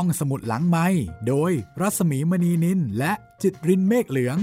[0.00, 0.86] ห้องสมุดหลังไม้
[1.28, 4.38] โดยรัสมีมณีนินและจิตรินเมฆเหลือง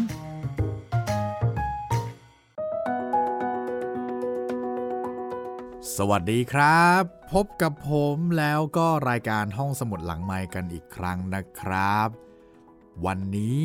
[5.95, 7.01] สวัสดีครับ
[7.33, 12.09] พบกับผมแล้วก็รายการห้องสมุดหลังไม้กันอีกครั้งนะครับ
[13.05, 13.63] วันนี้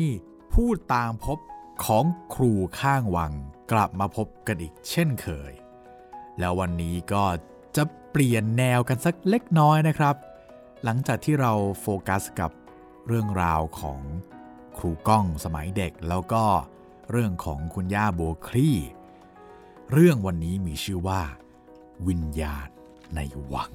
[0.53, 1.39] พูดตามพบ
[1.85, 3.33] ของครูข้างวัง
[3.71, 5.53] กลับมาพบกันอีกเช่นเคย
[6.39, 7.23] แล้ววันนี้ก็
[7.75, 10.15] จะเปลี่ยนแนวกันสักเล็กน้อยนะครับ
[10.83, 12.51] หลังจากที่เราโฟกัสกับ
[13.07, 14.01] เรื่องราวของ
[14.77, 16.45] ครูก้องสมัยเด็ก แล้วก็
[17.11, 18.77] เรื่องของคุณย่าโบคลี่
[19.91, 21.21] เรื่องวันนี้มีชื่อว่า
[22.07, 22.67] วิญญาณ
[23.15, 23.19] ใน
[23.53, 23.71] วัง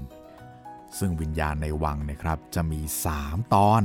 [0.98, 2.80] ซึ่งวิญญาณในวังนะครับจะมี
[3.16, 3.82] 3 ตอน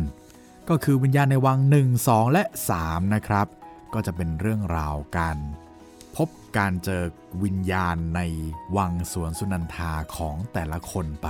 [0.70, 2.44] ก็คือวิญญาณในวัง 1 2 และ
[2.80, 3.48] 3 นะครับ
[3.94, 5.38] ก็จะเป็นเรื่องราวการ
[6.16, 7.04] พบการเจอ
[7.44, 8.22] วิญญาณใน
[8.78, 11.30] วังสวนสุนันทาของแต่ละคนไป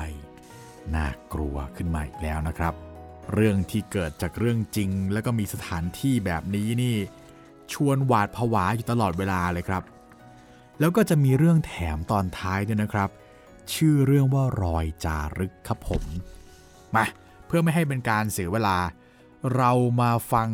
[0.96, 2.74] น่ากลัวขึ้นมาอีกแล้วนะครับ
[3.34, 6.96] เรื่องที่เกิดจากเรื่องจริง แล้วก็มีสถานที่แบบนี้นี่
[7.74, 9.84] ชวนหวาดผวาอยู่ตลอดเวลาเลยครับ
[10.80, 13.10] แล้วก็จะมีเรื่องแถมตอนท้ายด้วยนะครับ
[13.74, 16.04] ชื่อเรื่องว่ารอยจารึกครับผม
[16.96, 17.06] มา
[17.46, 18.78] เพื่อไม่ให้เป็นการเสียเวลา
[19.56, 20.50] เรามาฟัง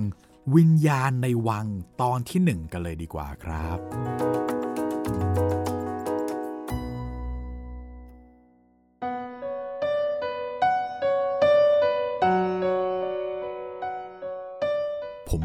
[0.55, 1.66] วิญญาณในวัง
[2.02, 3.80] ตอนที่หนึ่งกันเลยดีกว่าครับ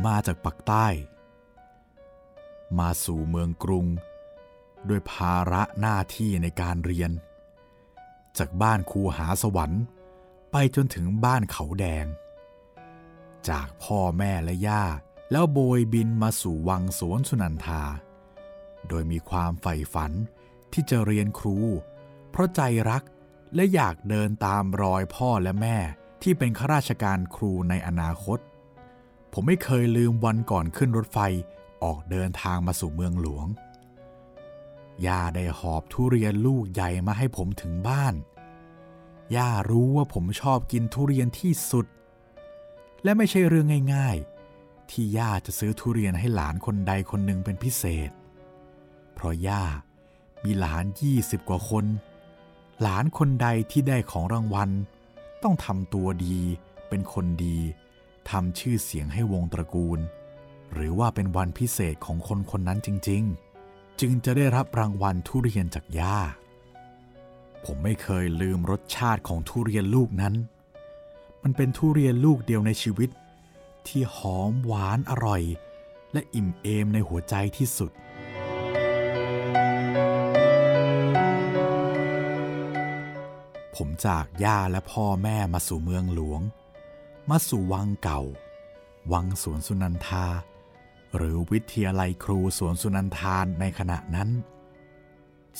[0.07, 0.87] มาจากปักใต้
[2.79, 3.87] มาสู่เมืองกรุง
[4.89, 7.11] ด้วยภาระหน้าที่ในการเรียน
[8.39, 9.83] จากบ้านครูหาสวรรค์
[10.51, 12.07] ไปจนถึงบ้านเขาแดง
[13.49, 14.85] จากพ่อแม่และย่า
[15.33, 17.83] แล้วโบยบินมาสู่วังสวนสุนันทา
[18.89, 20.13] โดยมีความใฝ่ฝัน
[20.73, 21.59] ที่จะเรียนครู
[22.31, 23.03] เพราะใจรัก
[23.55, 25.77] และอยากเดินตามรอยพ่อและแม่
[26.23, 28.39] ที่เป็นข้าราชการครูในอนาคต
[29.33, 31.19] ผมไม่เคยลืมวันก่อนขึ้นรถไฟ
[31.83, 33.47] ออกเดินทางมาสู่เมืองหลวง
[35.07, 38.15] ย่าได้หอบทุเรียนลูกใหญ่มาให้ผมถึงบ้าน
[39.37, 41.87] ย่ารู้ว่าผมชอบกินทุเรียนที่สุด
[43.05, 44.17] และไม่ใช่เรื่องง่าย
[44.55, 48.11] ๆ ที่ย่าจะซื้อทุเรียนให้หลานคนใดคนหนึ่งเป็นพิเศษ
[49.15, 49.65] เพราะย่า
[50.45, 51.85] มีหลานยี่สิบกว่าคน
[52.83, 54.71] หลานคนใดที่ได้ของรางวัล
[55.43, 56.39] ต้องทำตัวดี
[56.89, 57.59] เป็นคนดี
[58.31, 60.01] ทำชื่อเสียงให้วงตระกูล
[60.75, 63.23] หรือว่าเป็นวันพิเศษของคนคนนั้นจริง
[63.63, 66.19] ๆ จึงจะได้รับรางวัลทุเรียนจากย่า
[67.65, 70.35] ผมไม่เคยลืมรสชาติของทุเรียนลูกนั้น
[71.43, 73.11] มันเป็นทุเรียนลูกเดียวในชีวิต
[73.87, 75.43] ที่หอมหวานอร่อย
[76.13, 77.93] และอิ่มเอมในหัวใจที่สุด
[83.77, 86.41] ผมจากย่าและพ่อแม่มาสู่เมืองหลวง
[87.31, 88.23] มาสู่วังเก่า
[89.13, 90.27] วังสวนสุนันทา
[91.17, 94.29] หรือวิทยาลัยครูสวนสุนันทานในขณะนั้น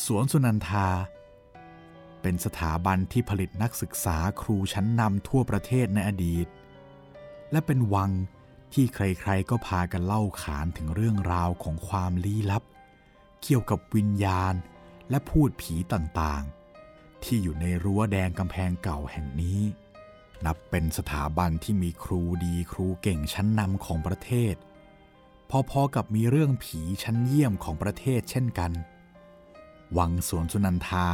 [0.05, 0.89] สวนสุนันทา
[2.23, 6.47] เป็นสถาบันที่ผลิตนักศึกษาครูชั้นนำทั่วประเทศในอดีต
[7.53, 8.11] และเป็นวัง
[8.73, 12.63] ที่ใครๆก็พากันเล่าขานถึงเรื่องราวของความลี้ลับ
[13.43, 14.55] เกี่ยวกับวิญญาณ
[15.11, 19.61] และพูดผีต่างๆ ที่อยู่ในรั้วแดงกำแพงเก่าแห่งนี้
[20.47, 24.55] นับเป็นสถาบันที่มีครูดีครูเก่งชั้นนำของประเทศ
[25.71, 28.73] พอๆกับมีเรื่องผีชั้นเยี่ยมของประเทศเช่นกัน
[29.99, 31.07] วังสวนสุนันทา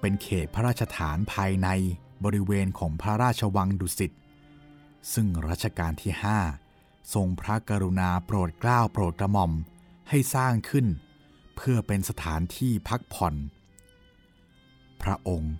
[0.00, 1.68] เป็นเขตพระราชฐานภายใน
[2.24, 4.12] บริเวณของพระราชวังดุสิต
[5.12, 6.12] ซึ่งรัชกาลที่
[6.58, 9.52] 5 ทรงพระกรุณาโปรดเกล้าโปรดกระหม่อม
[10.08, 10.86] ให้สร้างขึ้น
[11.56, 13.34] เพื่อเป็นสถานที่พักผ่อน
[15.02, 15.54] พระองค์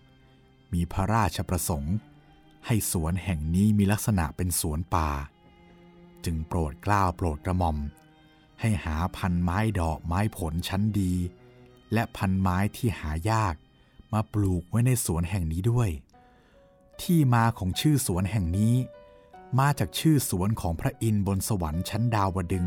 [0.72, 1.94] มีพระราชประสงค์
[2.66, 5.10] ให้สวนแห่งนี้มีลักษณะเป็นสวนป่า
[6.24, 7.78] จึงโปรดกล้าวโปรดกระหม่อม
[8.60, 11.12] ให้หาพันไม้ดอกไม้ผลชั้นดี
[11.92, 13.54] และพันไม้ที่หายาก
[14.12, 15.90] มาปลูกไว้ในสวนแห่งนี้ด้วย
[17.02, 18.74] ที่มาของชื่อสวนแห่งนี้
[19.58, 22.66] มาจากชื่อสวนของพระอินทร์บนสวรรค์ชั้นดาวดึง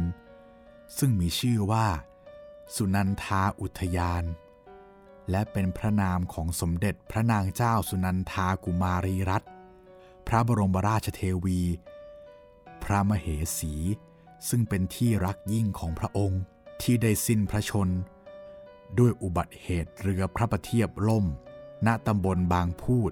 [0.98, 1.88] ซึ่งมีชื่อว่า
[2.76, 4.24] สุนันทาอุทยาน
[5.32, 9.46] และเป็นพระนามของสมเด็จพระนางเจ้าสุนันทากุมารีรัตน
[10.28, 11.62] พระบรมราชเทวี
[12.84, 13.28] พระมเห
[13.58, 13.74] สี
[14.50, 16.42] ซึ่งเป็นที่รักยิ่งของพระองค์
[16.82, 17.90] ที่ได้สิ้นพระชน
[19.00, 21.26] ด้วยอุบัติเหตุเรือพระประเทียบล่ม
[21.86, 23.12] ณตำบลบางพูด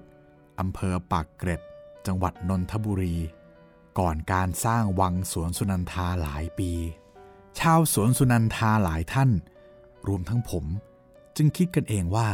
[0.60, 1.60] อำเภอปากเกร็ด
[2.06, 3.16] จังหวัดนนทบุรี
[3.98, 6.72] ก่อนการสร้างวังสวนสุนันทาหลายปี
[7.58, 9.30] ชาวสวนสุนันทาหลายท่าน
[10.06, 10.64] รวมทั้งผม
[11.36, 12.28] จึงคิดกันเองว่า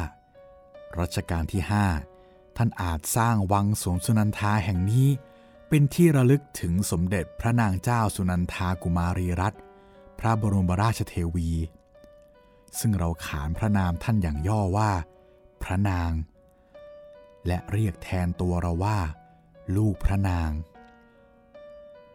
[1.01, 2.10] รัชกาลที่5
[2.57, 5.09] ท่านอาจสร้างวังสวนสุนันทาแห่งนี้
[5.69, 9.61] เป็นที่ระลึกถึงสมเด็จพระนางเจ้าสุนันทากุมารีรัตน์
[10.19, 11.51] พระบรมราชเทวี
[12.79, 14.91] ซึ่งเราขานพระนามท่านอย่างย่อว่า
[15.63, 16.13] พระนาง
[17.47, 18.99] และเรียกแทนตัวเราว่า
[19.77, 20.51] ลูกพระนาง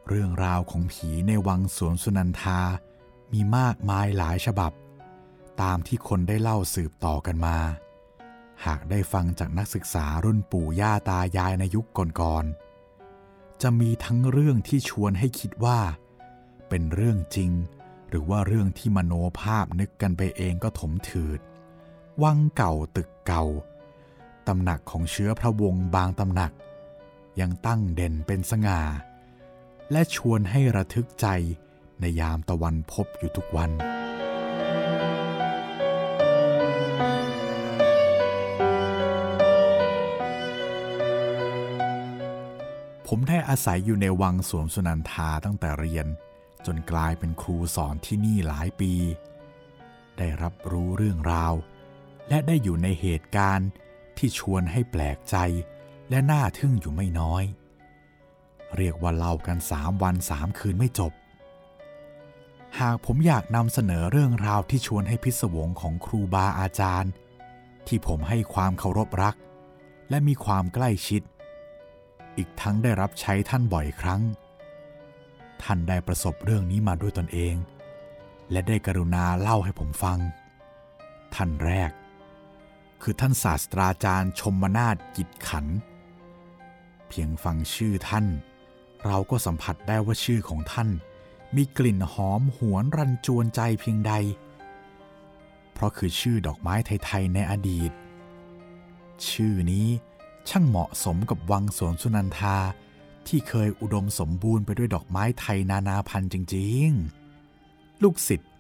[0.08, 2.60] เรื่องราวของผีในวังสวนสุนันทา
[3.32, 4.72] มีมากมายหลายฉบับ
[5.62, 7.58] ตามที่คนได้เล่าสืบต่อกันมา
[8.66, 15.80] หากได้ฟังจากนักศึกษารุ่นปู่ย่าตายายในยุคก่อนๆ จะมีทั้งเรื่องที่ชวนให้คิดว่า
[16.70, 17.52] เป็นเรื่องจริง
[18.10, 21.40] หรือว่าเรื่องที่มโนภาพนึกกันไปเองก็ถมถืด
[22.24, 23.46] วังเก่าตึกเก่า
[24.48, 26.52] ตำหนักของเชื้อพระวงศ์บางตำหนัก
[27.40, 28.82] ยังตั้งเด่นเป็นสง่า
[29.92, 31.28] และชวนให้ระทึกใจ
[32.00, 33.72] ในยามตะวันพบอยู่ทุกวัน
[43.08, 46.08] ผมได้อาศัยอยู่ในวังสวนสุนันทาตั้งแต่เรียน
[46.66, 48.94] จนกลายเป็นครูสอนที่นี่หลายปี
[50.18, 51.54] ได้รับรู้เรื่องราว
[52.30, 53.70] และได้อยู่ในเหตุการณ์
[54.18, 55.36] ที่ชวนให้แปลกใจ
[56.10, 57.44] และน่าทึ่งอยู่ไม่น้อย
[58.76, 61.14] เรียกว่าเล่ากันสามวันสามคืนไม่จบ
[62.80, 67.12] หากผมอยากนำเสนอเรื่องราวที่ชวนให้พิศวงของครูบาอาจารย์
[67.88, 69.36] ที่ผมให้ความเคารพรัก
[70.10, 71.22] และมีความใกล้ชิด
[72.38, 74.22] อีกทั้งได้รับใช้ท่านบ่อยครั้ง
[75.64, 77.56] ท่านได้ประสบเรื่องนี้มาด้วยตนเอง
[78.52, 80.20] และได้กรุณาเล่าให้ผมฟัง
[81.36, 81.92] ท่านแรก
[83.02, 85.66] คือท่านศาสตราจารย์ชมนาฏกิจขัน
[87.08, 88.26] เพียงฟังชื่อท่าน
[89.06, 90.90] เราก็สัมผัสได้ว่าชื่อของท่าน
[91.56, 94.14] มีกลิ่นหอมหวนรันจวนใจเพียงใด
[95.74, 97.92] เพราะคือชื่อดอกไม้ไทยๆในอดีต
[99.30, 99.88] ชื่อนี้
[100.50, 102.58] ช่างเหมาะสมกับวังสวนสุนันทา
[103.28, 106.88] ที่เคยอุดมสมบูรณ์ไปด้วยดอกไม้ไทยนานาพันธุ์จริง
[107.46, 108.52] ๆ ลูกศิษย์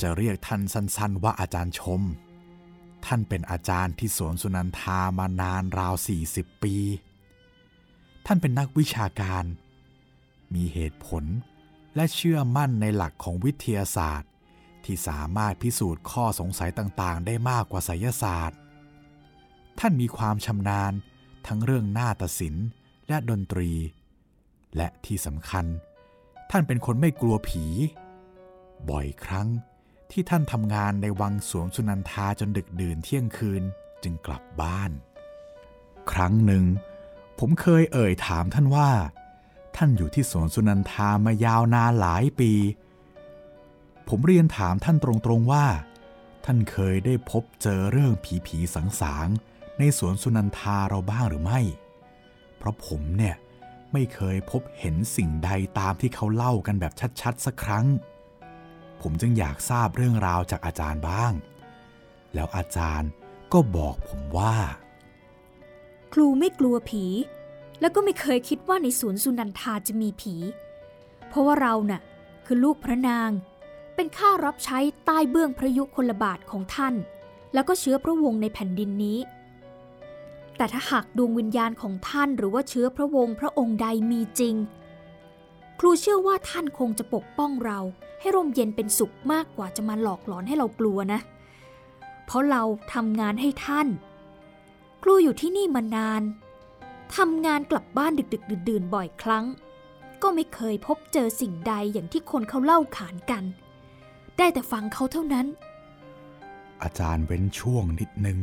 [0.00, 2.02] จะเรียกท่านสั้นๆ ว่าอาจารย์ชม
[3.06, 5.94] ท่านเป็นอาจารย์ที่สวนสุนันทามานานราว
[6.28, 6.76] 40 ปี
[8.26, 9.44] ท่านเป็นนักวิชาการ
[10.54, 11.24] มีเหตุผล
[11.94, 14.30] และเชื่อมั่นในหลักของวิทยาศาสตร์
[14.84, 18.58] ที่สามารถพิสูจน์ข้อสงสัยต่างๆ ได้มากกว่าไสยศาสตร์
[19.78, 20.92] ท่านมีความชำนาญ
[21.46, 22.66] ทั้งเรื่องนาฏศิลป์
[23.08, 23.70] และดนตรี
[24.76, 25.66] และที่สำคัญ
[26.50, 27.64] ท่านเป็นคนไม่กลัวผี
[28.90, 29.48] บ่อยครั้ง
[30.10, 33.62] ที่ท่านทำงานในวังสวนสุนันทาจนดึกดื่นเที่ยงคืน
[34.02, 34.90] จึงกลับบ้าน
[36.12, 36.64] ครั้งหนึ่ง
[37.38, 38.90] ผมเคยเอ่ยถามท่านว่า
[39.76, 42.52] ท่านอยู่ที่สวนสุนันทามายาวนานหลายปี
[44.08, 45.66] ผมเรียนถามท่านตรงๆว่า
[46.44, 49.28] ท่านเคยได้พบเจอเรื่องผีผีสังสาง
[49.78, 51.60] ในสวนสุนันทาเราบ้างหรือไม่
[52.58, 53.36] เพราะผมเนี่ย
[53.92, 57.86] ไม่เคยพบเห็นสิ่งใดตามที่เขาเล่ากันแบบชัดๆสักครั้ง
[59.00, 61.32] ผมจึงอยากทราบเรื่องราวจากอาจารย์บ้าง
[62.34, 63.10] แล้วอาจารย์
[63.52, 64.56] ก็บอกผมว่า
[66.12, 67.04] ครูไม่กลัวผี
[67.80, 70.34] แล้วก็ไม่เคยคิดว่าในสวนสุนันทาจะมีผี
[71.28, 72.00] เพราะว่าเราน่ะ
[72.46, 73.30] คือลูกพระนาง
[73.94, 76.94] เป็นข้ารับใช้ใต้เบื้องพระยุคลบาทของท่าน
[77.54, 79.18] แล้วก็เชื้อพระวงศ์ในแผ่นดินนี้
[80.56, 84.54] แต่ถ้าหากดวงวิญญาณของท่านหรือว่าเชื้อพระวงศ์พระองค์ใดมีจริง
[85.78, 87.80] ครูเชื่อว่าท่านคงจะปกป้องเรา
[88.20, 91.20] ให้ร่มเย็นเป็นสุขมากกว่าจะมาหลอกหลอนให้เรากลัวนะ
[92.26, 92.62] เพราะเรา
[92.94, 93.88] ทำงานให้ท่าน
[95.02, 96.22] ครูอยู่ที่นี่มานาน
[97.16, 99.44] ทำงานกลับบ้านดึกๆดื่นบ่อยครั้ง
[100.22, 103.44] ก็ไม่เคยพบเจอสิ่งใดอย่างที่คนเขาเล่าขานกัน
[104.38, 105.46] ได้แต่ฟังเขาเท่านั้น
[106.82, 108.38] อาจารย์เว้นช่วงนิดนึง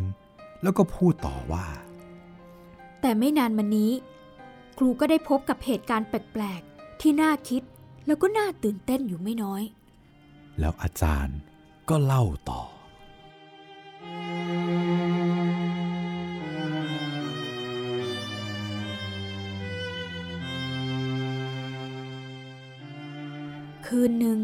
[0.63, 1.65] แล้วก็พูดต่อว่า
[3.01, 3.91] แต่ไม่นานมานี้
[4.77, 7.63] ครูก็ได้พบกับเหตุการณ์แปลกๆ ที่น่าคิด
[8.05, 9.63] แล้วก็น่าตื่นเต้นอยู่ไม่น้อย
[10.59, 11.37] แล้วอาจารย์
[11.89, 12.61] ก็เล่าต่อ
[23.87, 24.39] คืนหนึ่ง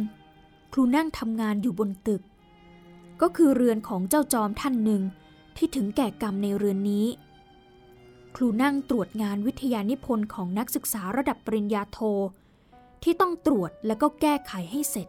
[0.74, 2.22] ครูนั่งทำงานอยู่บนตึก
[3.22, 5.02] ก็คือเรือนของเจ้าจอมท่านหนึ่ง
[5.58, 7.06] ที่ถึงแก่กรรมในเรือนนี้
[8.40, 12.00] ครูนั่งตรวจงานวิทยานิพนธ์ของนักศึกษาระดับปริญญาโท
[13.04, 15.08] ที่ต้องตรวจแล้วก็แก้ไขให้เสร็จ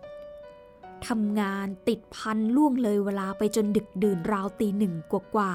[1.06, 5.52] ทำงานติดพันล่วงเลยเวลาไปจนดึกดื่นราวตีหนึ่งกว่า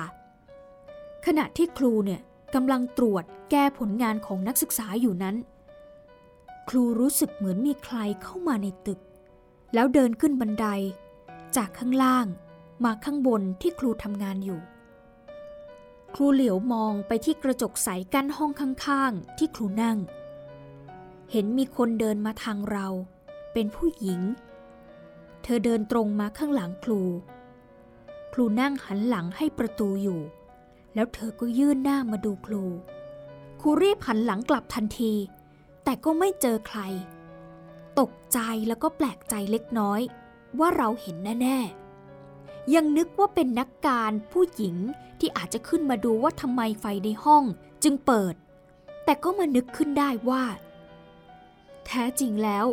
[0.61, 2.21] ๆขณะที่ครูเนี่ย
[2.55, 5.35] กำลังตรวจแก้ผลงานของนักศึกษาอยู่นั้น
[6.69, 8.99] ครูรู้สึกเหมือนมีใครเข้ามาในตึก
[9.73, 10.65] แล้วเดินขึ้นบันได
[11.55, 12.25] จากข้างล่าง
[12.85, 14.61] มาข้างบนที่ครูทำงานอยู่
[16.15, 19.97] ครูเหลียวมองไปที่กระจกใสกั้นห้องข้างๆ ที่ครูนั่ง
[21.31, 22.87] เห็นมีคนเดินมาทางเรา
[23.53, 24.21] เป็นผู้หญิง
[25.43, 27.01] เธอเดินตรงมาข้างหลังครู
[28.33, 30.21] ครูนั่งหันหลังให้ประตูอยู่
[30.95, 32.63] แล้วเธอก็ยื่นหน้ามาดูครู
[33.61, 35.13] ครูรีบหันหลังกลับทันที
[35.83, 36.79] แต่ก็ไม่เจอใคร
[37.99, 40.01] ตกใจแล้วก็แปลกใจเล็กน้อย
[40.59, 41.82] ว่าเราเห็นแน่ๆ
[42.75, 44.75] ยังนึกว่าเป็นนักการผู้หญิง
[45.19, 47.43] ที่อาจจะขึ้นมาดูว่าทำไมไฟในห้อง
[47.83, 48.35] จึงเปิด
[49.05, 50.43] แต่ก็มานึกขึ้นได้ว่า
[51.85, 52.65] แท้จริงแล้ว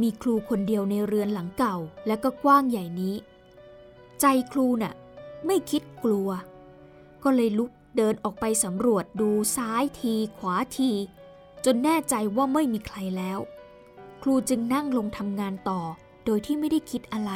[0.00, 3.14] มีครูคนเดียวในเรือนหลังเก่าและก็กว้างใหญ่นี้
[4.20, 4.94] ใจครูน่ะ
[5.46, 6.28] ไม่คิดกลัว
[7.22, 10.90] ก็เลยลุกเดินออกไปสำรวจดูซ้ายทีขวาที
[11.64, 13.38] จนแน่ใจว่าไม่มีใครแล้ว
[14.22, 15.80] ครูจึงนั่งลงทำงานต่อ
[16.24, 17.32] โดยที่ไม่ได้คิดอะไร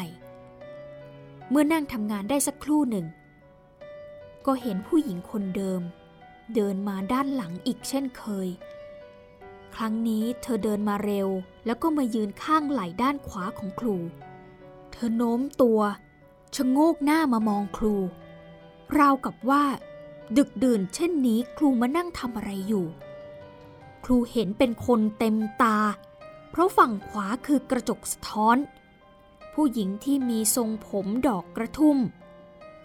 [1.50, 3.06] เมื่อนั่งทำงานได้สักครู่หนึ่ง
[4.46, 5.80] ก็เห็นผู้หญิงคนเดิม
[6.54, 8.48] เดินมาด้านหลังอีกเช่นเคย
[9.74, 11.28] ครั้งนี้เธอเดินมาเร็ว
[11.66, 13.96] แล้วก็มายืนข้างไหล่ด้านขวาของครู
[14.92, 15.80] เธอโน้มตัว
[16.54, 17.96] ชะโงกหน้ามามองครู
[18.98, 19.64] ราวกับว่า
[20.36, 22.86] ดึกดื่นเช่นนี้ครูมานั่งทำอะไรอยู่
[24.04, 25.78] ครูเห็นเป็นคนเต็มตา
[26.50, 28.56] เพราะฝั่งขวาคือกระจกสะท้อน
[29.60, 31.96] ผู้หญิงที่มีทรงผมดอกกระทุ่ม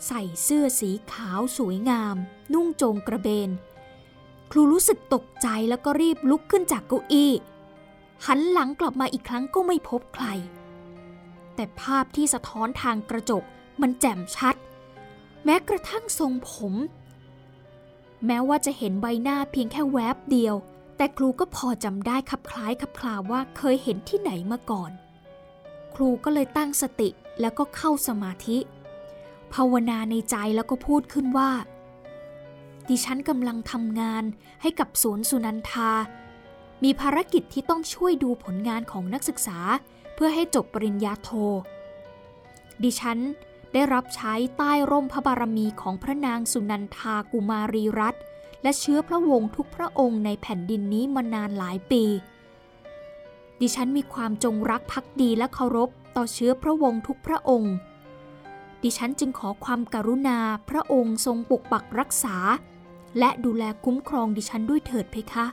[0.07, 2.15] ใส่เสื้อสีขาวสวยงาม
[2.53, 3.49] นุ่งโจงกระเบน
[4.51, 7.31] ครูรู้สึกตกใจแล้วก็รีบลุกขึ้นจากเก้าอี้
[8.25, 10.25] หันหลังกลับมาอีกครั้งก็ไม่พบใคร
[11.55, 13.43] แต่ภาพที่สะท้อนทางกระจก
[13.81, 14.55] มันแจ่มชัด
[15.43, 16.73] แม้กระทั่งทรงผม
[18.25, 20.55] แม้ว่าจะเห็นใบหน้าเพียงแค่แวบเดียว
[20.97, 24.93] แต่ครูก็พอจำได้คับคล้ายคับคลาว่าเคยเห็นที่ไหนมาก่อน
[25.95, 27.09] ครูก็เลยตั้งสติ
[27.41, 28.57] แล้วก็เข้าสมาธิ
[29.53, 31.51] ภาวนาในใจแล้วก็พูดขึ้นว่า
[32.89, 34.23] ดิฉันกำลังทำงาน
[34.61, 35.91] ให้กับสวนสุนันทา
[36.83, 39.59] มีภารกิจที่ต้องช่วยดูผลงานของนักศึกษา
[40.15, 41.29] เพื่อให้จบปริญญาโท
[42.83, 43.19] ดิฉัน
[43.73, 48.23] ได้รับใช้ใต้ร่มพระบารมีของพระนางสุนันทากุมารีรัตน์
[48.63, 52.03] และเชื้อพระวงศ์ทุกพระองค์ในแผ่นดินนี้มานานหลายปี
[53.61, 57.75] ดิฉันมีความจงรักภักดีและเคารพต่อเชื้อพระวงศ์ทุกพระองค์
[58.83, 60.39] ดิฉันจึงขอความการุณา
[60.69, 62.37] พระองค์ทรงปกปักรักษา
[63.19, 65.45] และดูแลคุ้มครองดิฉันด้วยเถิดเพคะ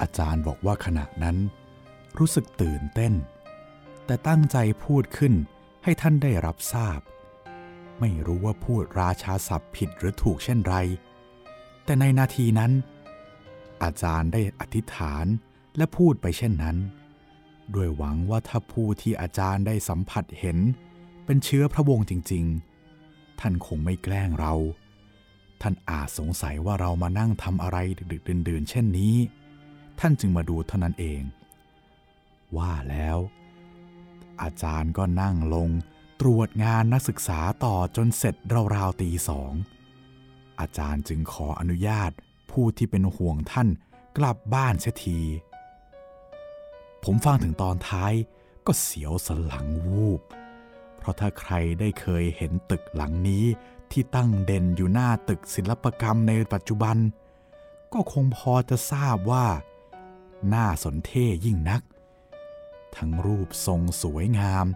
[0.00, 1.36] อาจารย์บอกว่าขณะนั้น
[2.18, 3.12] รู้สึกตื่นเต้น
[4.06, 5.34] แต่ตั้งใจพูดขึ้น
[5.84, 7.00] ให้ท่านได้รับทราบ
[8.00, 10.74] ไม่รู้ว่าพูดราชาศัพท์ผิดหรือถูกเช่นไร
[11.84, 12.72] แต่ในนาทีนั้น
[13.82, 15.26] อาจารย์ได้อธิษฐาน
[15.76, 16.76] และพูดไปเช่นนั้น
[17.74, 20.58] ด้วยหวังว่าถ้าผู้ที่อาจารย์ได้สัมผัสเห็น
[21.24, 22.44] เป็นเชื้อพระวงศ์จริง
[22.92, 24.54] ๆ ท่านคงไม่แกล้งเรา
[25.60, 27.78] ท่านอาจสงสัยว่าเรามานั่งทำอะไร
[28.12, 29.14] ดึกๆดื่นๆ เช่นนี้
[30.00, 31.22] ท่านจึงมาดูเท่านั้นเอง
[32.56, 33.18] ว่าแล้ว
[34.42, 35.68] อาจารย์ก็นั่งลง
[36.20, 38.34] ตรวจงานนักศึกษาต่อจนเสร็จ
[38.74, 39.52] ราวๆตีสอง
[40.60, 42.10] อาจารย์จึงขออนุญาต
[42.50, 43.68] ผู้ที่เป็นห่วงท่าน
[44.18, 45.20] กลับบ้านเสียที
[47.04, 48.12] ผมฟังถึงตอนท้าย
[48.66, 50.20] ก็เสียวสนหลังวูบ
[50.98, 53.44] เพราะถ้าใครได้เคยเห็นตึกหลังนี้
[53.90, 56.96] ที่ตั้งเด่นอยู่หน้าตึกศิลปกรรมในปัจจุบัน
[57.92, 59.46] ก็คงพอจะทราบว่า
[60.48, 61.82] หน่าสนเท่ยิ่งนัก
[62.96, 64.66] ทั้งรูปทรงสวยงาม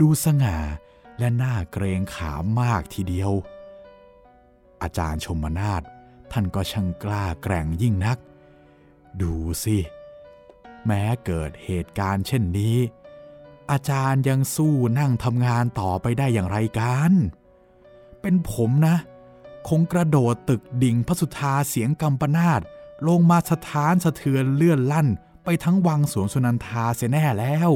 [0.00, 0.58] ดูสง่า
[1.18, 3.32] และหน่าเกรงขามมากทีเดียว
[4.82, 5.82] อาจารย์ชมนาฏ
[6.32, 8.18] ท่านก็ช่างกล้าแกร่งยิ่งนัก
[9.20, 9.76] ดูสิ
[10.86, 12.76] แม้เกิดเหตุการณ์เช่นนี้
[13.70, 17.12] อาจารย์ยังสู้นั่งทำงานต่อไปได้อย่างไรกัน
[18.20, 18.96] เป็นผมนะ
[19.68, 22.60] คงกระโดดตึกดิ่งพระสุธาเสียงกำปนาต
[23.08, 25.08] ลงมาสถานสะเทือนเลื่อนลั่น
[25.44, 27.70] ไปทั้งวังสวนสุนันทาเสียแน่แล้ว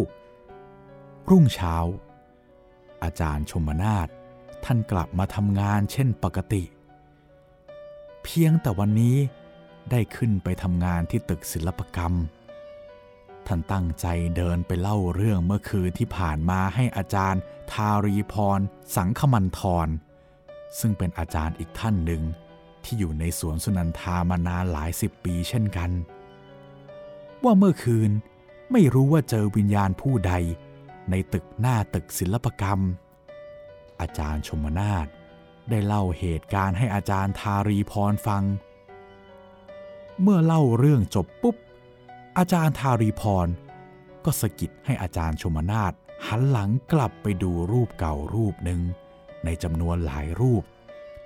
[1.30, 1.76] รุ่งเช้า
[3.02, 4.08] อาจารย์ชมนาฏ
[4.64, 6.62] ท่านกลับมาทำงานเช่นปกติ
[8.22, 9.16] เพียงแต่วันนี้
[9.90, 12.12] ได้ขึ้นไปทำงานที่ตึกศิลปกรรม
[13.48, 17.40] ท่านตั้งใจเดินไปเล่าเรื่องเมื่อคืนที่ผ่านมาให้อาจารย์
[17.72, 18.60] ทารีพร
[18.96, 19.88] สังคมันทร
[20.78, 22.22] ซึ่งเป็นอาจารย์อีกท่านหนึ่ง
[22.84, 25.90] ที่อยู่ในสวนสุนันทามานานหลายสิบปีเช่นกัน
[27.44, 28.10] ว่าเมื่อคืน
[28.72, 30.32] ไม่รู้ว่าเจอวิญญาณผู้ใด
[31.10, 32.80] ในตึกหน้าตึกศิลปกรรม
[34.00, 35.06] อาจารย์ชมนาฏ
[35.70, 38.42] ได้เล่าเหตุการณ์ให้อาจารย์ทารีพรฟัง
[40.22, 41.56] เมื่อเล่าเรื่องจบปุ๊บ
[42.36, 43.48] อาจารย์ทารีพร
[44.24, 45.92] ก็สะกิดให้อาจารย์ชมนาฏ
[46.26, 48.80] หันหลังกลับไปดูรูปเก่ารูปหนึ่ง
[49.44, 50.62] ในจำนวนหลายรูป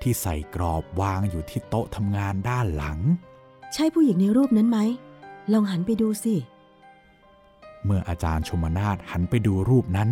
[0.03, 2.99] ที่ใส่กรอบวางอยู่ที่โต๊ะทำงานด้านหลัง
[3.75, 4.79] ใช่ผู้หญิงในรูปนั้นไหม
[5.53, 6.35] ลองหันไปดูสิ
[7.85, 10.11] เมื่ออาจารย์ชมนาทหันไปดูรูปนั้น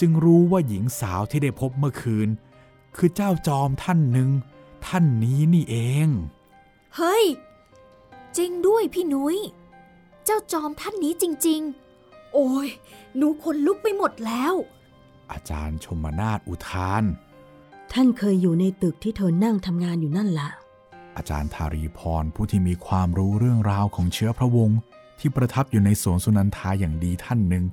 [0.00, 2.28] จึงรู้ว่าหญิงสาวที่ได้พบเมื่อคืน
[2.96, 4.30] คือเจ้าจอมท่านหนึ่ง
[4.86, 6.08] ท่านนี้นี่เอง
[6.96, 7.24] เฮ้ย
[8.36, 9.38] จริงด้วยพี่นุย้ย
[10.24, 11.60] เจ้าจอมท่านนี้จริง
[11.98, 12.68] ๆ โอ้ย
[13.16, 14.54] หนูขนลุกไปหมดแล้ว
[15.32, 17.04] อาจารย์ชมนาทอุทาน
[17.92, 20.50] ท่านเคยอยู่ในตึกที่เธอนั่งทำงานอยู่นั่นล่ะ
[21.16, 24.78] อาจารย์ธารีพรผู้ที่มีความรู้เรื่องราวของเชื้อพระวงศ์
[25.18, 27.64] ที่ประทับอยู่ในสวนสุนันทาอย่างดีท่านหนึ่ง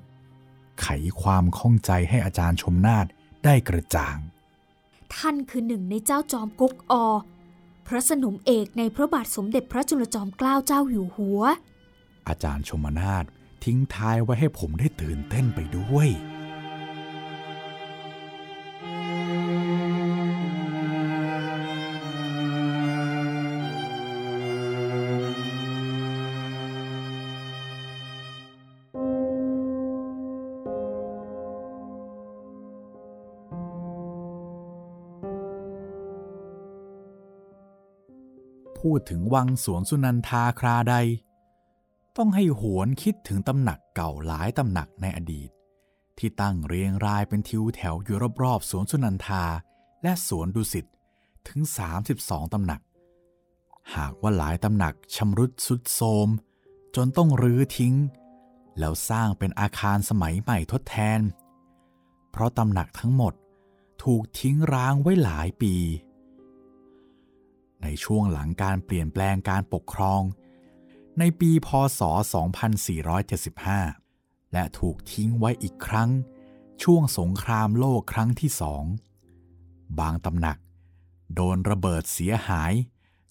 [0.81, 0.87] ไข
[1.21, 3.05] ความข้องใจให้อาจารย์ชมนาท
[3.45, 4.17] ได้กระจ่าง
[5.15, 6.93] ท่านคือหนึ่งในเจ้าจอมก๊กอ
[7.87, 11.41] พระสนมเอกในพระบาทสมเด็จพระจุลจอมเกล้าเจ้าอยู่หัว
[12.27, 13.25] อาจารย์ชมนาท
[13.63, 16.09] ทิ้งท้ายไว้ให้ผมได้ตื่นเต้นไปด้วย
[38.79, 40.95] พูดถึงวังสวนสุนันทาคราใด
[42.17, 45.49] ต้องให้หวนคิดถึงตำหนักเก่าหลายตำหนักในอดีต
[46.17, 49.43] ที่ตั้งเรียงรายเป็นทิวแถวอยู่รอบๆสวนสุนันทา
[50.03, 50.85] และสวนดุสิต
[51.47, 51.59] ถึง
[52.07, 52.81] 32 ตำหนัก
[53.95, 56.27] หากว่าหลายตำหนักชำรุดสุดโทรม
[56.95, 57.95] จนต้องรื้อทิ้ง
[58.79, 61.19] แล้วสร้างเป็นอาคารสมัยใหม่ทดแทน
[62.31, 63.33] เพราะตำหนักทั้งหมด
[64.03, 65.75] ถูกทิ้งร้างไว้หลายปี
[67.81, 70.21] ในช่วงหลังการเปลี่ยนแปลงการปกครอง
[71.19, 72.01] ในปีพศ
[73.27, 76.09] 2475 และถูกทิ้งไว้อีกครั้ง
[76.83, 78.83] ช่วงสงครามโลกครั้งที่สอง
[79.99, 80.57] บางตำหนัก
[81.35, 82.73] โดนระเบิดเสียหาย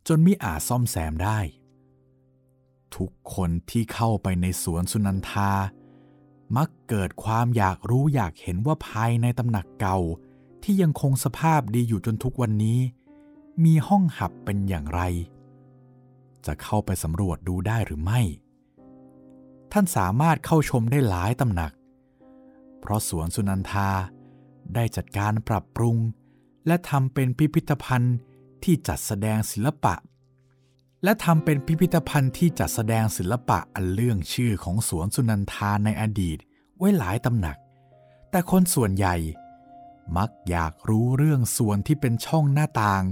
[0.09, 1.39] จนมิอาจซ่อมแซมได้
[2.97, 5.53] ทุกคนที่เข้าไปในสวนสุนันทา
[6.57, 9.99] มักเกิดความอยากรู้อยากเห็นว่าภายในตำหนักเก่า
[10.63, 12.81] ที่ยังคงสภาพดีอยู่จนทุกวันนี้
[13.65, 15.01] มีห้องหับเป็นอย่างไร
[16.47, 18.21] จะเข้าไปสำรวจดูได้หรือไม่
[19.73, 21.73] ท่านสามารถเข้าชมได้หลายตำหนัก
[22.81, 23.91] เพราะสวนสุนันทา
[24.75, 25.97] ได้จัดการปรับปรุง
[26.67, 28.17] และทำเป็นพิพิธภัณฑ์
[28.65, 29.95] ที่จัดแสดงศิลปะ
[31.05, 36.39] และทำเป็นพิพิธภัณฑ์ที่จัดแสดงศิลปะอันเรื่องชื่อของสวนสุนันทาในอดีต
[36.79, 37.57] ไว้หลายตำหนัก
[38.31, 39.17] แต่คนส่วนใหญ่
[40.17, 43.05] มักอยากรู้เรื่องส่วนที่เป็นช่องหน้าต่าง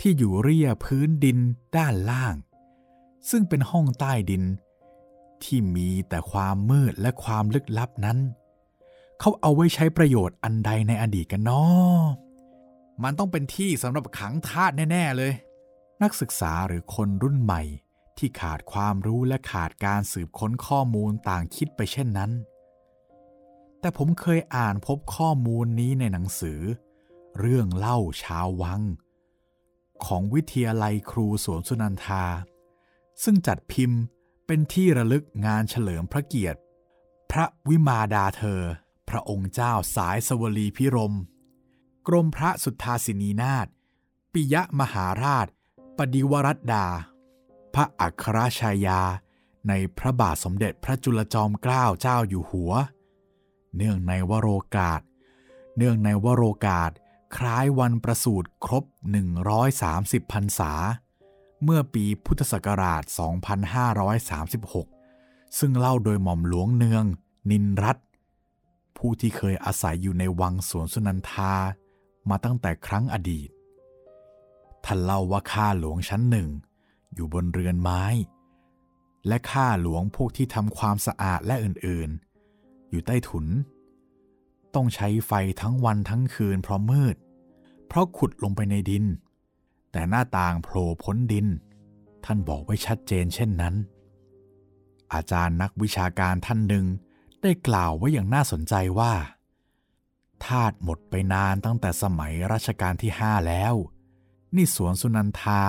[0.00, 1.38] ที่อยู่เรียพื้นดิน
[1.76, 2.34] ด้านล่าง
[3.30, 4.44] ซึ่งเป็นห้องใต้ดิน
[5.44, 8.18] ที่มีแต่ความมืดและความลึกลับนั้น
[9.20, 12.00] เขาเอาไว้ใช้ประโยชน์อันใดในอดีตกันนาะ
[13.02, 15.32] มันต้องเป็นที่สำหรับขังทาสแน่ ๆ เลย
[16.02, 17.62] นักศึกษาหรือคนรุ่นใหม่
[18.18, 22.30] ที่ขาดความรู้และขาดการสืบค้นข้อมูลต่างคิดไปเช่นนั้น
[23.80, 26.60] แต่ผมเคยอ่านพบข้อมูลนี้ในหนังสือ
[27.38, 28.82] เรื่องเล่าชาววัง
[30.04, 32.24] ของวิทยาลัยครูสวนสุนันทา
[33.24, 34.00] ซึ่งจัดพิมพ์
[34.46, 36.60] เป็นที่ระลึกงานเฉลิมพระเกียรติ
[37.30, 38.62] พระวิมาดาเธอ
[39.08, 41.14] พระองค์เจ้าสายสวลีพิรม
[42.06, 43.66] กรมพระสุทธาสินีนาถ
[44.32, 45.46] ปิยมหาราช
[45.96, 46.86] ปดิวรัตดา
[47.74, 49.00] พระอัครชายา
[49.68, 52.72] ในพระบาทสมเด็จพระจุลจอมเกล้าเจ้าอยู่หัว
[53.76, 55.00] เนื่องในวโรกาส
[55.76, 56.90] เนื่องในวโรกาส
[57.36, 58.84] คล้ายวันประสูติครบ
[59.58, 60.72] 130พรรษา
[61.64, 63.02] เมื่อปีพุทธศักราช
[64.70, 67.04] 2536 ซึ่งเล่าโดยหม่อมหลวงเนือง
[67.50, 67.98] นินรัต
[68.96, 71.54] ผู้ที่เคยอาศัยอยู่ในวังสวนสุนันทา
[72.28, 73.48] มาตั้งแต่ครั้งอดีต
[74.84, 76.48] ท่านเล่าว่าข้าหลวงชั้นหนึ่ง
[77.14, 78.04] อยู่บนเรือนไม้
[79.28, 83.46] และข้าหลวงพวกที่ทำความสะอาดและอื่นๆ อยู่ใต้ถุน
[84.74, 87.16] ต้องใช้ไฟทั้งวันทั้งคืนเพราะมืด
[87.88, 89.04] เพราะขุดลงไปในดิน
[89.92, 91.46] แต่หน้าต่างโผล่พ้นดิน
[92.24, 93.74] ท่านบอกไว้ชัดเจนเช่นนั้น
[95.12, 96.86] อาจารย์นักวิชาการท่านหนึ่ง
[97.42, 99.12] ได้กล่าวไว้อย่างน่าสนใจว่า
[100.46, 103.74] ทาสหมดไปนานตั้งแต่สมัยรัชกาลที่ห้าแล้ว
[104.56, 105.60] นี่สวนสุนันทา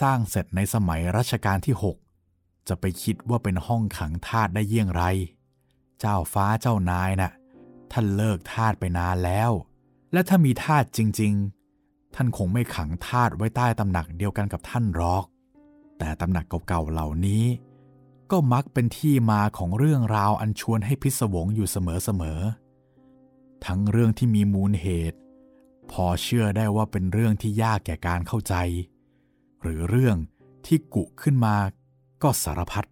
[0.00, 1.96] สร้างเสร็จในสมัยรัชกาลที่หก
[2.68, 5.04] จะไปคิดว่าเป็นห้องขังทาสได้เยี่ยงไร
[6.00, 7.32] เจ้าฟ้าเจ้านายน่ะ
[7.92, 9.50] ท่านเลิกทาสไปนานแล้ว
[10.12, 11.61] และถ้ามีทาสจริง ๆ
[12.14, 15.24] ท่านคงไม่ขังทาสไว้ใต้ตำหนักเดียวกันกับท่านหรอก
[15.98, 17.44] แต่ตำหนักเก่าๆเหล่านี้
[18.30, 25.18] ก็มักเป็นที่มาของเรื่องราวอันชวนให้พิศวงอยู่เสมอๆ ทั้งเรื่องที่มีมูลเหตุ
[25.90, 28.54] พอเชื่อได้ว่าเป็นเรื่องที่ยากแก่การเข้าใจ
[29.62, 30.16] หรือเรื่อง
[30.66, 31.56] ที่กุขึ้นมา
[32.22, 32.84] ก็สารพัด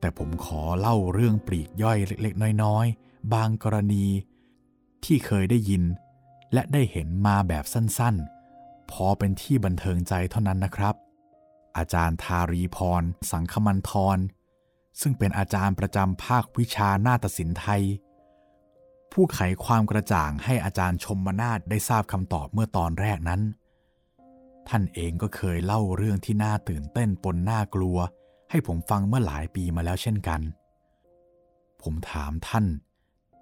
[0.00, 4.06] แต่ผมขอเล่าเรื่องปลีกย่อยเล็กๆ น้อยๆ บางกรณี
[5.04, 5.82] ที่เคยได้ยิน
[6.52, 8.37] และได้เห็นมาแบบสั้นๆ
[8.90, 10.94] พอเป็นที่บันเทิงใจเท่านั้นนะครับ
[11.76, 14.18] อาจารย์ทารีพร สังคมันทร
[15.00, 17.82] ซึ่งเป็นอาจารย์ประจำภาควิชานาฏศิลป์ไทย
[19.12, 23.42] ผู้ไขความกระจ่างให้อาจารย์ชมมนาฏได้ทราบคำตอบเมื่อตอนแรกนั้น
[24.68, 27.98] ท่านเองก็เคยเล่าเรื่องที่น่าตื่นเต้นปนน่ากลัว
[28.50, 30.40] ให้ผมฟังเมื่อหลายปีมาแล้วเช่นกัน
[31.82, 32.66] ผมถามท่าน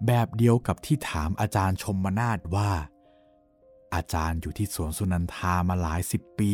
[0.06, 2.70] แบบเดียวกับที่ถามอาจารย์ชมมนาฏว่า
[3.94, 6.52] อาจารย์อยู่ที่สวนสุนันทามาหลายสิบปี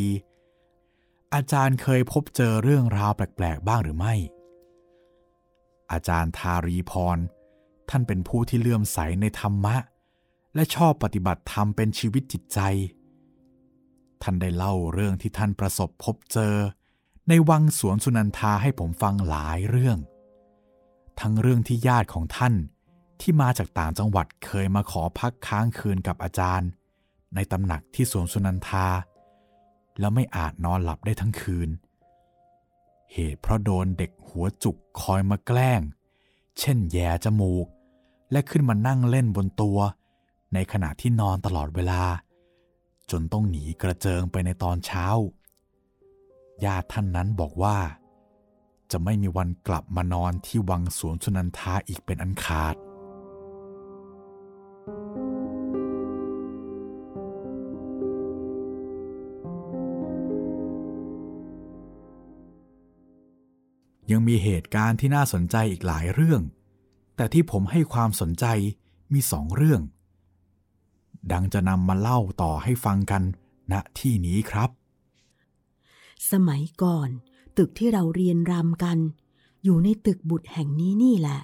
[1.34, 4.14] อาจารย์เคยพบเจอเรื่องราวแปลก ๆ บ้างหรือไม่
[5.92, 7.18] อาจารย์ทารีพร
[7.90, 9.76] ท่านเป็นผู้ที่เลื่อมใสในธรรมะ
[10.54, 12.60] และชอบปฏิบัติธรรมเป็นชีวิตจิตใจ
[14.22, 16.54] ท่านได้เล่าเรื่องที่ท่านประสบพบเจอ
[17.28, 19.98] ในวังสวนสุนันทาให้ผมฟังหลายเรื่อง
[21.20, 22.54] ทั้งเรื่องที่ญาติของท่าน
[23.20, 26.68] ที่มาจากต่างจังหวัดเคยมาขอพักค้างคืนกับอาจารย์
[27.34, 28.86] ในตำหนักที่สวนสุนันทา
[29.98, 31.70] แล้วไม่อาจนอนหลับได้ทั้งคืน
[33.12, 35.80] เหตุเพราะโดนเด็กหัวจุกคอยมาแกล้ง
[36.58, 37.66] เช่นแย่จมูก
[38.30, 39.78] และขึ้นมานั่งเล่นบนตัว
[40.54, 42.02] ในขณะที่นอนตลอดเวลา
[43.10, 45.06] จนต้องหนีกระเจิงไปในตอนเช้า
[46.64, 47.78] ญาติท่านนั้นบอกว่า
[48.90, 52.74] จะไม่มีวันกลับมานอนที่วังสวนสุนันทาอีกเป็นอันขาด
[64.12, 66.42] ยังมีเหตุการณ์ที่น่าสนใจอีกหลายเรื่อง
[67.16, 68.46] แต่ที่ผมให้ความสนใจ
[69.12, 69.80] มีสองเรื่อง
[71.32, 73.22] ดังจะนำมาเล่าต่อให้ฟังกัน
[73.72, 74.70] ณที่นี้ครับ
[76.30, 77.08] สมัยก่อน
[77.56, 78.98] ตึกที่เราเรียนรำกัน
[79.64, 81.40] อยู่ในตึกบุตรแห่งนี้นี่แหละ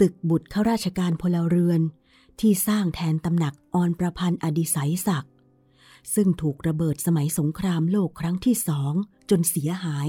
[0.00, 1.80] ตึกบุตรข้าราชการพลเรือน
[2.40, 5.32] ที่สร้างแทนตำหนักออนประพันธ์อดิศัยศักดิ์
[6.14, 8.92] ซึ่งถูกระเบิดสมัยสงครามโลกครั้งที่สอง
[9.30, 10.08] จนเสียหาย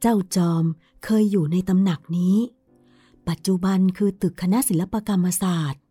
[0.00, 0.64] เจ้าจอม
[1.04, 2.36] เคยอยู่ในตำหนักนี้
[3.28, 5.82] ปัจจุบันคือตึกคณะศิลปกรรมศาสตร์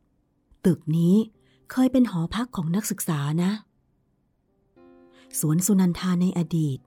[0.66, 1.16] ตึกนี้
[1.72, 3.52] เคยเป็นหอพักของนักศึกษานะ
[5.40, 6.78] สวนสุนันทาในอดีต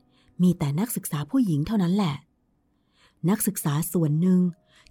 [0.43, 2.17] มีแต่นักศึกษาผู้หญิงเท่านั้นแหละ
[3.29, 4.41] นักศึกษาส่วนหนึ่ง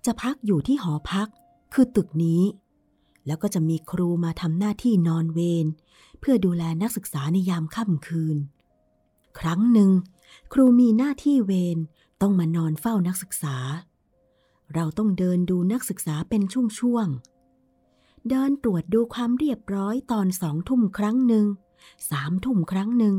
[0.05, 1.27] จะพักอยู่ที่หอพัก
[1.73, 2.43] คือตึกนี้
[3.27, 5.65] แล้วก็จะมีครูมาทำหน้าที่นอนเวร
[6.19, 8.37] เพื่อดูแลนักศึกษาในยามค่ำคืน
[9.39, 9.91] ครั้งหนึ่ง
[10.53, 11.77] ครูมีหน้าที่เวร
[12.21, 13.55] ต้องมานอนเฝ้านักศึกษา
[14.73, 16.41] เราต้องเดินดูนักศึกษาเป็น
[16.79, 21.45] ช่วงๆ เดินตรวจดูความเรียบร้อยตอนสองทุ่มครั้งหนึ่ง
[22.11, 23.15] สามทุ่มครั้งหนึ่ง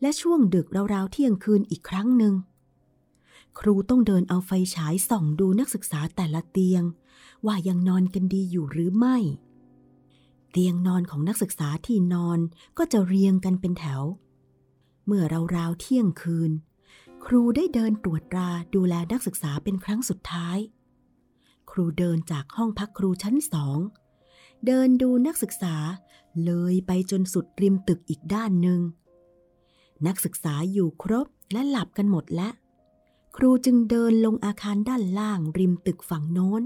[0.00, 2.34] และช่วงดึกราวๆเที่ยงคืนอีกครั้งหนึ่ง
[3.58, 6.82] ครูต้องเดินเอาไฟฉายส่องดูนักศึกษาแต่ละเตียง
[7.46, 9.16] ว่ายังนอนกันดีอยู่หรือไม่
[10.50, 12.38] เตียงนอนของนักศึกษาที่นอน
[12.78, 14.02] ก็จะเรียงกันเป็นแถว
[15.06, 15.24] เมื่อ
[15.56, 16.50] ราวๆเที่ยงคืน
[17.26, 20.58] ครูได้เดินตรวจตราดูแลนักศึกษาเป็นครั้งสุดท้าย
[21.70, 23.78] ครูเดินจากห้องพักครูชั้นสอง
[24.66, 25.74] เดินดูนักศึกษา
[26.44, 28.80] เลยไปจนสุดริมตึกอีกด้านหนึ่ง
[30.06, 32.52] นักศึกษาอยู่ครบและหลับกันหมดแล้ว
[33.36, 36.62] ครูจึงเดินลงอาคารด้านล่างริมตึกฝั่งโน้น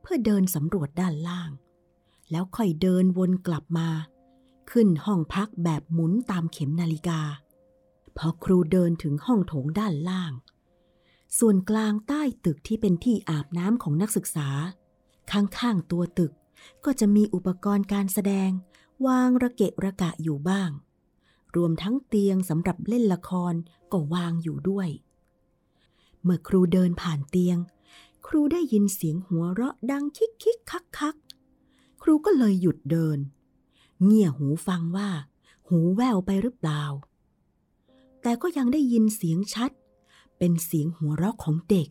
[0.00, 1.50] เพื่อเดินสำรวจด้านล่าง
[2.30, 3.88] แล้วค่อยเดินวนกลับมา
[4.70, 7.20] ขึ้นห้องพักแบบหมุนตามเข็มนาฬิกา
[8.16, 10.32] พอครูเดินถึงห้องโถงด้านล่าง
[11.38, 14.48] ส่วนกลางใต้ตึกที่เป็นที่อาบน้ำของนักศึกษา
[15.32, 16.32] ข้างๆตัวตึก
[16.84, 18.50] ก็จะมีอุปกรณ์การแสดง
[19.06, 20.70] วางระเกะระกะอยู่บ้าง
[21.56, 23.54] รวมทั้งเตียงสำหรับเล่นละคร
[23.92, 24.88] ก็วางอยู่ด้วย
[26.22, 27.58] เมื่อครูเดินผ่านเตียง
[28.26, 31.16] ครูได้ยินเสียงหัวเราะดังคิกคิกคักคัก
[32.02, 33.18] ครูก็เลยหยุดเดิน
[34.02, 35.08] เงี่ยหูฟังว่า
[35.68, 36.82] หูแว่วไปหรือเปล่า
[38.26, 39.70] แต่ก็ยังได้ยินเสียงชัด
[40.38, 41.88] เป็นเสียงหัวเราะของเด็ก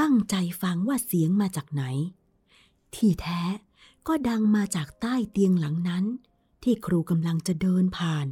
[0.00, 1.84] ตั้งใจฟังว่าเสียงมาจากไหน
[2.94, 3.42] ที่แท้
[4.06, 6.04] ก็ดังมาจากใต้เตียงหลังนั้น
[6.62, 8.26] ที่ครูกำลังจะเดินผ่าน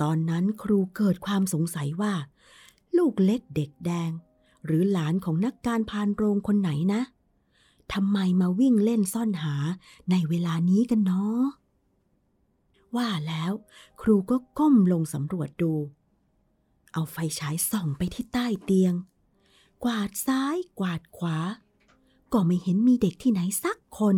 [0.00, 2.14] ตอนนั้นครูเกิดความสงสัยว่า
[2.96, 4.10] ลูกเล็กเด็กแดง
[4.64, 7.02] หรือหลานของนักการพานโรงคนไหนนะ
[7.92, 9.56] ทำไมมาวิ่งเล่นซ่อนหา
[10.10, 11.61] ในเวลานี้กันเนาะ
[12.96, 13.52] ว่าแล้ว
[14.00, 15.72] ครูก็ก้มลงสำรวจดู
[16.92, 18.94] เอาไฟฉายส่องไปที่ใต้เตียง
[19.84, 21.38] กวาดซ้ายกวาดขวา
[22.32, 24.16] ก็ไม่เห็นมีเด็กที่ไหนสักคน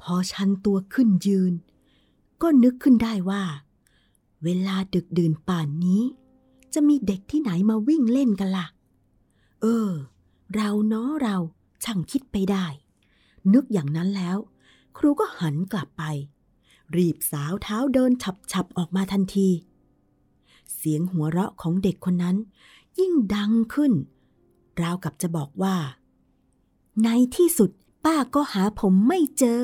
[0.00, 1.52] พอชันตัวขึ้นยืน
[2.42, 3.42] ก็นึกขึ้นได้ว่า
[4.44, 6.02] เวลาดึกดื่นป่านนี้
[6.74, 8.66] จะมีเด็กที่ไหนมาวิ่งเล่นกันละ่ะ
[9.60, 9.90] เออ
[10.54, 11.36] เราเนาะเรา
[11.84, 12.66] ช่างคิดไปได้
[13.52, 14.38] นึกอย่างนั้นแล้ว
[14.96, 16.02] ครูก็หันกลับไป
[16.96, 18.12] รีบสาวเท้าเดิน
[18.52, 19.48] ฉับๆออกมาทันที
[20.74, 22.36] เสียงหัวเราะของเด็กคนนั้น
[22.98, 23.92] ยิ่งดังขึ้น
[24.82, 25.76] ราวกับจะบอกว่า
[27.04, 27.70] ในที่สุด
[28.04, 29.62] ป้าก็หาผมไม่เจอ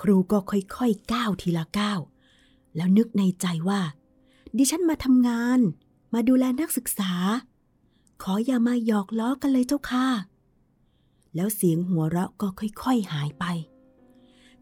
[0.00, 2.00] ครูก็ค่อยๆก้าวทีละก้าว
[2.76, 3.80] แล้วนึกในใจว่า
[4.56, 5.60] ดิฉันมาทำงาน
[6.14, 7.12] มาดูแลนักศึกษา
[8.22, 10.06] ขออย่ามาหยอกล้อกันเลยเจ้าค่ะ
[11.34, 13.44] แล้วเสียงหัวเราะก็ค่อยๆหายไป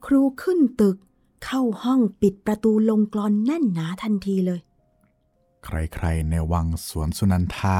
[0.06, 0.96] ครูขึ้นตึก
[1.44, 4.60] เข้าห้องปิดประตูลงกรอนแน่นหนาทันทีเลย
[5.64, 7.78] ใครๆในวังสวนสุนันทา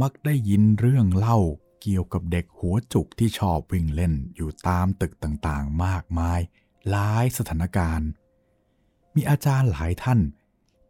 [0.00, 1.38] มักได้ยินเรื่องเล่า
[1.82, 6.40] เกี่ยวกับเด็กหัวจุกที่ชอบวิ่งเล่นอยู่ตามตึกต่างๆ มากมาย
[6.90, 8.08] หลายสถานการณ์
[9.14, 10.20] มีอาจารย์หลายท่าน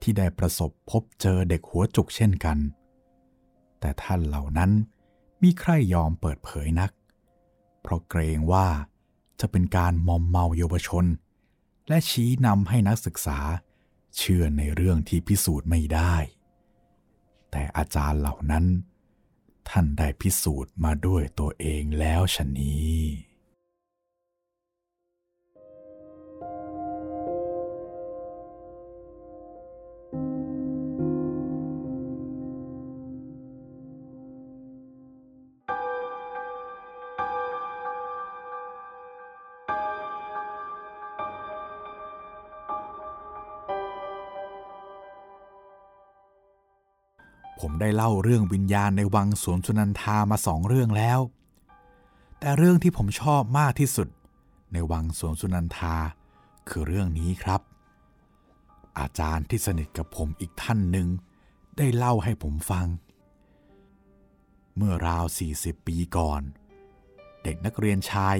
[0.02, 2.58] ที่ได้ประสบพบเจอเด็กหัวจุกเช่นกัน
[3.80, 4.70] แต่ท่านเหล่านั้น
[5.42, 6.90] มีใครยอมเปิดเผยนัก
[7.82, 8.66] เพราะเกรงว่า
[9.40, 11.04] จะเป็นการมอมเมาเยาวชน
[11.88, 13.38] และชี้นำให้นักศึกษา
[14.16, 16.14] เชื่อในเรื่องที่พิสูจน์ไม่ได้
[17.50, 18.64] แต่อาจารย์เหล่านั้น
[19.68, 22.96] ท่านได้พิสูจน์มาด้วยตัวเองแล้วชะนี้
[47.80, 51.20] ได้เล่าเรื่องวิญญาณในวังสวนสุนันทามาสองเรื่องแล้ว
[52.38, 54.08] แต่เรื่องที่ผมชอบมากที่สุด
[54.72, 55.96] ในวังสวนสุนันทา
[56.68, 57.60] คือเรื่องนี้ครับ
[58.98, 61.08] อาจารย์ที่สนิทกับผมอีกท่านหนึ่ง
[61.76, 62.86] ได้เล่าให้ผมฟัง
[64.76, 65.24] เมื่อราว
[65.56, 66.42] 40 ปีก่อน
[67.42, 68.36] เด็กนักเรียนชาย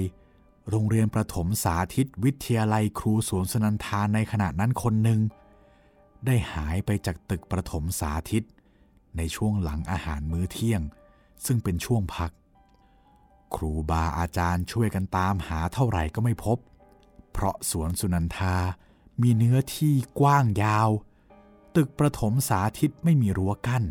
[0.69, 5.19] โรงเรียนประถมสาธิตวิทยาลัยครูสวนสุนันทาในขณะนั้นคนหนึ่ง
[6.25, 8.45] ได้หายไปจากตึกประถมสาธิต
[9.17, 10.81] ในช่วงหลังอาหารมื้อเที่ยง
[11.45, 12.31] ซึ่งเป็นช่วงพัก
[13.55, 16.57] ครูบาอาจารย์ช่วยกันตามหาเท่าไหร่ก็ไม่พบ
[17.31, 18.55] เพราะสวนสุนันทา
[19.21, 20.89] มีเนื้อที่กว้างยาว
[21.75, 23.83] ตึกประถมสาธิตไม่มีรั้วกั้น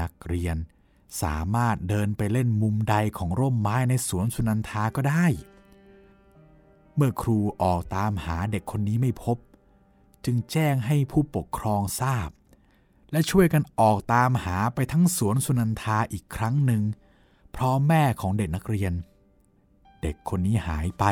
[0.00, 0.56] นักเรียน
[1.22, 5.26] สามารถเดินไปเล่นมุมใดของร่มไม้ในสวนสุนันทาก็ได้
[6.94, 9.36] เมื่อครูออกตามหาเด็กคนนี้ไม่พบ
[10.24, 12.28] จึงแจ้งให้ผู้ปกครองทราบ
[13.12, 16.82] และช่วยกันออกตามหาไปทั้งสวนสุนันทาอีกครั้งหนึ่ง
[17.56, 18.92] พร้อมแม่ของเด็กนักเรียน
[20.02, 21.04] เด็กคนนี้หายไป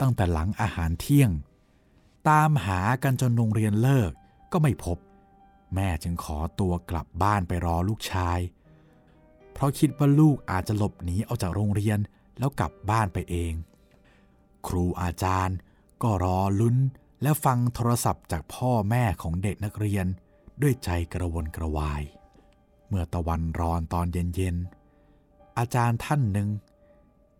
[0.00, 1.30] ตั้งแต่หลังอาหารเที่ยง
[2.28, 4.12] ตามหากันจนโรงเรียนเลิก
[4.52, 4.98] ก็ไม่พบ
[5.74, 8.38] แม่จึงขอตัวกลับบ้านไปรอลูกชาย
[9.52, 11.98] เพราะคิดว่าลูกอาจจะหลบหนีออกจากโรงเรียน
[12.38, 13.52] แล้วกลับบ้านไปเอง
[14.66, 15.56] ครูอาจารย์
[16.02, 16.76] ก็รอลุ้น
[17.22, 20.06] และฟังโทรศัพท์จากพ่อแม่ของเด็กนักเรียน
[20.60, 22.02] ด้วยใจกระวนกระวาย
[22.88, 26.48] เมื่อตะวันร้อนตอนเย็นๆ อาจารย์ท่านหนึ่ง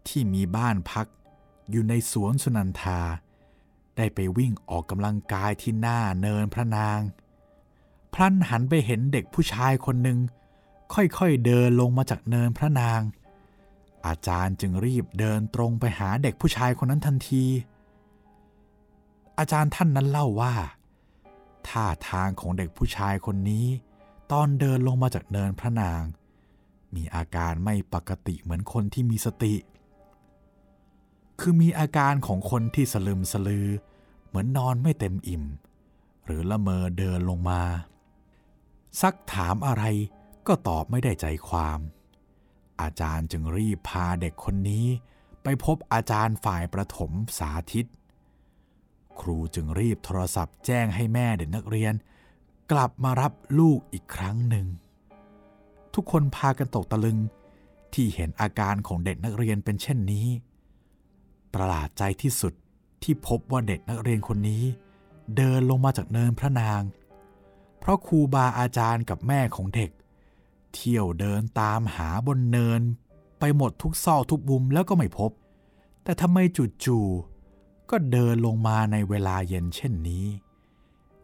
[0.08, 1.06] ที่มีบ้านพัก
[1.70, 3.00] อยู่ในสวนสุนันทา
[3.96, 7.00] ได้ไปวิ่งออกกำลังกายที่หน้าเนินพระนาง
[8.14, 10.18] พลันหันไปเห็นเด็กผู้ชายคนหนึ่ง
[10.94, 13.00] ค่อยๆเดินลงมาจากเนินพระนาง
[14.06, 17.44] อาจารย์จึงรีบเดินตรงไปหาเด็กผู้ชายคนนั้นทันที
[19.38, 20.54] อาจารย์ท่านนั้นเล่าว่า
[21.68, 23.66] ท่าทางของเด็กผู้ชายคนนี้
[24.32, 26.02] ตอนเดินลงมาจากเนินพระนาง
[26.94, 29.54] มีอาการไม่ปกติเหมือนคนที่มีสติ
[31.40, 33.68] คือมีอาการของคนที่สลึมสลือ
[34.28, 35.44] เหมือนนอนไม่เต็มอิ่ม
[36.24, 37.62] หรือละเมอเดินลงมา
[39.00, 39.84] ซักถามอะไร
[40.46, 41.80] ก็ตอบไม่ได้ใจความ
[42.80, 44.86] อาจารย์จึงรีบพาเด็กคนนี้
[45.42, 47.86] ไปพบอาจารย์ฝ่ายประถมสาธิต
[49.20, 51.94] ครูจึงรีบโทรศัพท์แจ้งให้แม่เด็กนักเรียน
[52.72, 54.66] กลับมารับลูกอีกครั้งหนึ่ง
[55.94, 57.18] ทุกคนพากันตกตะลึง
[57.94, 60.26] ที่เห็นอาการของเด็กนักเรียนเป็นเช่นนี้
[61.54, 62.52] ประหลาดใจที่สุด
[63.02, 64.64] ที่พบว่าเด็กนักเรียนคนนี้
[65.36, 66.82] เดินลงมาจากเนินพระนาง
[67.78, 69.90] เพราะครูบาอาจารย์กับแม่ของเด็ก
[70.74, 72.80] เที่ยวเดินตามหาบนเนิน
[73.38, 75.30] ไปหมดทุกซอกทุกมุมแล้วก็ไม่พบ
[76.02, 76.38] แต่ทำไม
[76.84, 77.31] จู่ๆ
[77.92, 80.26] ก็เดินลงมาในเวลาเย็นเช่นนี้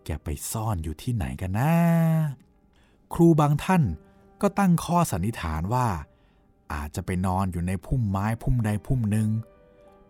[0.05, 1.73] แกไปซ่อนอยู่ที่ไหนกันนะ
[3.13, 3.83] ครูบางท่าน
[4.41, 5.89] ก็ตั้งข้อสันนิษฐานว่า
[6.73, 9.29] อาจจะไปนอนอยู่ในพุ่มไม้พุ่มใดพุ่มหนึ่ง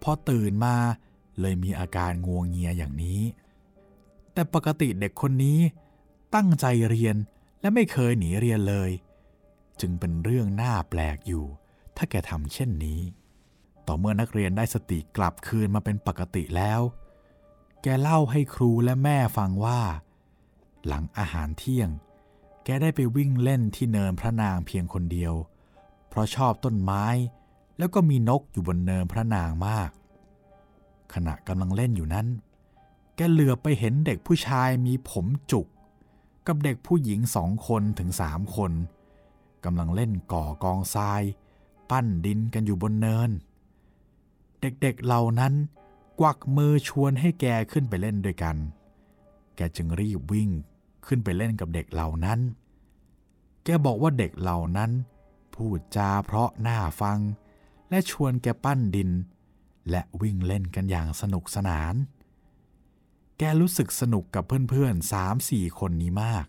[0.02, 0.76] พอตื่นมา
[1.40, 3.20] เลยมีอาการงวงเงียอย่างนี้
[4.32, 5.60] แต่ปกติเด็กคนนี้
[6.34, 7.16] ตั้งใจเรียน
[7.60, 8.90] และไม่เคยหนีเรียนเลย
[9.80, 11.44] จึงเป็นเรื่องน่าแปลกอยู่
[11.96, 13.00] ถ้าแกทำเช่นนี้
[13.88, 16.81] ต่อเมื่อนักเรียนได้สติกลับคืนมาเป็นปกติแล้ว
[17.83, 19.81] แกเล่าให้ครูและแม่ฟังว่า
[20.87, 21.90] หลังอาหารเที่ยง
[22.64, 25.35] แกได้ไปวิ่งเล่นที่เนินพระนางเพียงคนเดียว
[26.09, 27.05] เพราะชอบต้นไม้
[27.79, 29.90] แล้วก็มีนกอยู่บนเนินพระนางมาก
[31.14, 32.27] ขณะกำลังเล่นอยู่นั้น
[33.16, 35.66] แกเหลือไปเห็นเด็กผู้ชายมีผมจุก
[36.46, 38.72] กับเด็กผู้หญิงสองคนถึงสามคน
[39.64, 41.22] กำลังเล่นก่อกองทราย
[41.90, 43.31] ปั้นดินกันอยู่บนเนิน
[44.60, 45.54] เด็กๆเหล่านั้น
[46.20, 48.56] กวักมือชวนให้แกขึ้นไปเล่นด้วยกัน
[49.56, 50.50] แกจึงรีบวิ่ง
[51.06, 52.40] ขึ้นไปเล่นกับเด็กเหล่านั้น
[53.64, 54.90] แกบอกว่าเด็กเหล่านั้น
[55.54, 57.18] พูดจาเพราะน่าฟัง
[57.90, 59.10] และชวนแกปั้นดิน
[59.90, 61.94] และวิ่งเล่นกันอย่างสนุกสนาน
[63.38, 66.46] แกรู้สึกสนุกกับเพื่อนๆสามสี่คนนี้มาก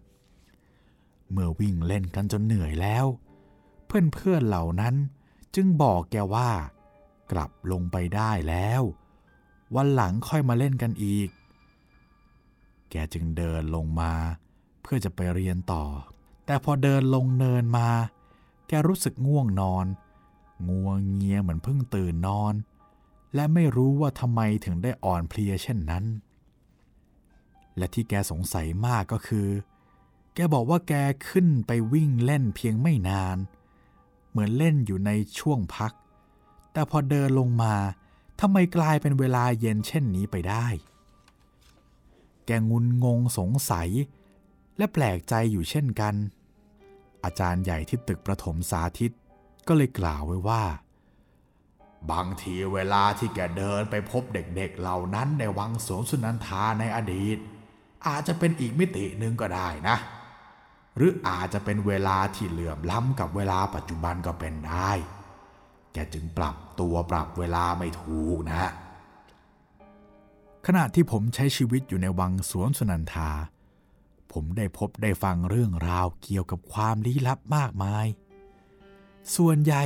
[1.32, 3.06] เมื่อวิ่งเล่นกันจนเหนื่อยแล้ว
[3.86, 4.96] เพื่อนๆเหล่านั้น
[5.56, 6.52] จึงบอกแกว่า
[7.32, 8.82] กลับลงไปได้แล้ว
[9.76, 11.30] วันหลังค่อยมาเล่นกันอีก
[12.90, 14.14] แกจึงเดินลงมา
[14.82, 15.86] เพื่อจะไปเรียนต่อ
[16.46, 17.90] แต่พอเดินลงเนินมา
[18.68, 19.86] แกรู้สึกง่วงนอน
[20.68, 22.54] งัวงเงียเหมือนเพิ่งตื่นนอน
[23.36, 26.06] และไม่รู้ว่าทำไมถึงได้อ่อนเพลียเช่นนั้น
[27.78, 29.48] และที่แกสงสัยมากก็คือ
[30.34, 30.94] แกบอกว่าแก
[31.30, 33.38] ขึ้นไปวิ่งเล่นเพียงไม่นาน
[34.30, 35.94] เหมือนเล่นอยู่ในช่วงพัก
[36.74, 37.76] แต่พอเดินลงมา
[38.40, 40.68] ทำไมกลายเป็นเวลาเย็นเช่นนี้ไปได้
[42.46, 43.90] แกงุนงงสงสัย
[44.78, 46.16] และแปลกใจอยู่เช่นกัน
[47.24, 49.12] อาจารย์ใหญ่ที่ตึกประถมสาธิต
[49.68, 50.64] ก็เลยกล่าวไว้ว่า
[52.12, 57.38] บางทีเวลาที่แกเดินไปพบเด็กๆเหล่านั้นในวังสวนสุนันทาในอดีต
[58.08, 59.98] อาจจะเป็นอีกมิติหนึ่งก็ได้นะ
[60.96, 64.92] หรืออาจจะเป็นเวลาที่เหลื่อมล้ำกับเวลาปัจจุบันก็เป็นได้
[66.14, 68.72] จึงปรับตัวปรับเวลาไม่ถูกนะ
[70.66, 73.32] ขณะที่ผมใช้ชีวิตอยู่ในวังสวนสนันทา
[74.32, 78.06] ผมได้พบได้ฟังเรื่องราวเกี่ยวกับความลี้ลับมากมาย
[79.36, 79.84] ส่วนใหญ่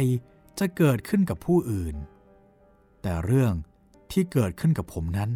[0.59, 1.95] จะเกิดขึ้นกับผู้อื่น
[3.01, 3.53] แต่เรื่อง
[4.11, 5.31] ที่เกิดขึ้นกับผมนั้น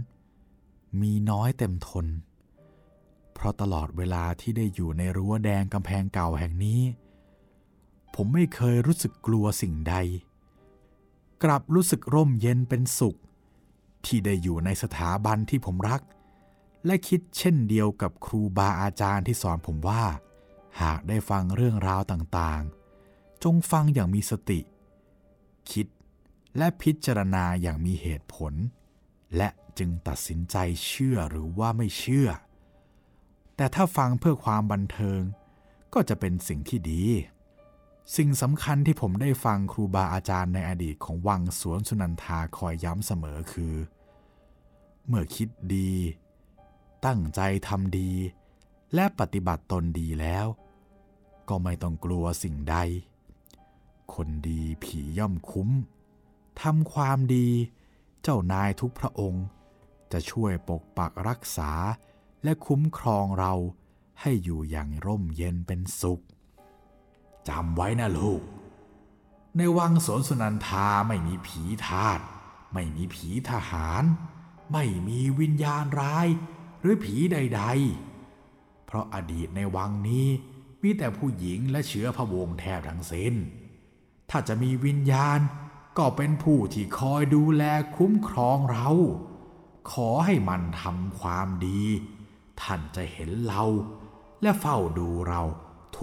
[1.02, 2.06] มีน้อยเต็มทน
[3.34, 6.82] เพราะตลอดเวลาที่ได้อยู่ในรั้วแดงกำแพงเก่าแห่งนี้
[8.16, 9.96] ผมไม่เคยรู้สึกกลัวสิ่งใด
[11.44, 13.18] กลับรู้สึกร่มเย็นเป็นสุข
[14.06, 16.02] ที่ได้อยู่ในสถาบันที่ผมรัก
[16.86, 20.04] และคิดเช่นเดียวกับครูบาอาจารย์ที่สอนผมว่า
[20.82, 24.60] หากได้ฟังเรื่องราวต่างๆ จงฟังอย่างมีสติ
[25.72, 25.88] คิด
[26.58, 28.54] และพิจารณาอย่างมีเหตุผล
[29.38, 32.30] และจึงตัดสินใจเชื่อหรือว่าไม่เชื่อ
[33.56, 35.22] แต่ถ้าฟังเพื่อความบันเทิง
[35.94, 37.04] ก็จะเป็นสิ่งที่ดี
[38.16, 43.76] สิ่งสำคัญที่ผมได้ฟังครูบาอาจารย์ในอดีตของวังสวนสุนันทาคอยย้ำเสมอคือ
[45.08, 45.92] เมื่อคิดดี
[47.06, 48.12] ตั้งใจทำดี
[48.94, 50.46] และปฏิบัติตนดีแล้ว
[51.50, 52.78] ก็ไม่ต้องกลัวสิ่งใด
[54.14, 55.70] คนดีผีย่อมคุ้ม
[56.62, 57.48] ทำความดี
[58.22, 59.46] เจ้านายทุกพระองค์
[60.12, 61.72] จะช่วยปกปักรักษา
[62.44, 63.54] และคุ้มครองเรา
[64.22, 66.24] ให้อยู่อย่างร่มเย็นเป็นสุข
[67.50, 68.42] จำไว้นะลูก
[69.58, 72.20] ในวังสวนสุนันทาไม่มีผีทาส
[72.74, 74.04] ไม่มีผีทหาร
[74.74, 76.28] ไม่มีวิญญาณร้าย
[76.82, 77.62] หรือผีใด
[78.24, 80.28] ๆ เพราะอดีตในวังนี้
[80.82, 83.34] มีแต่ผู้หญิงและเชื้อพระวงศ์แทบทั้งสิ้น
[84.30, 85.40] ถ้าจะมีวิญญาณ
[85.98, 87.64] ก็เป็นผู้ที่คอยดูแล
[87.98, 88.90] คุ้มครองเรา
[89.92, 91.82] ขอให้มันทำความดี
[92.62, 93.64] ท่านจะเห็นเรา
[94.42, 95.42] และเฝ้าดูเรา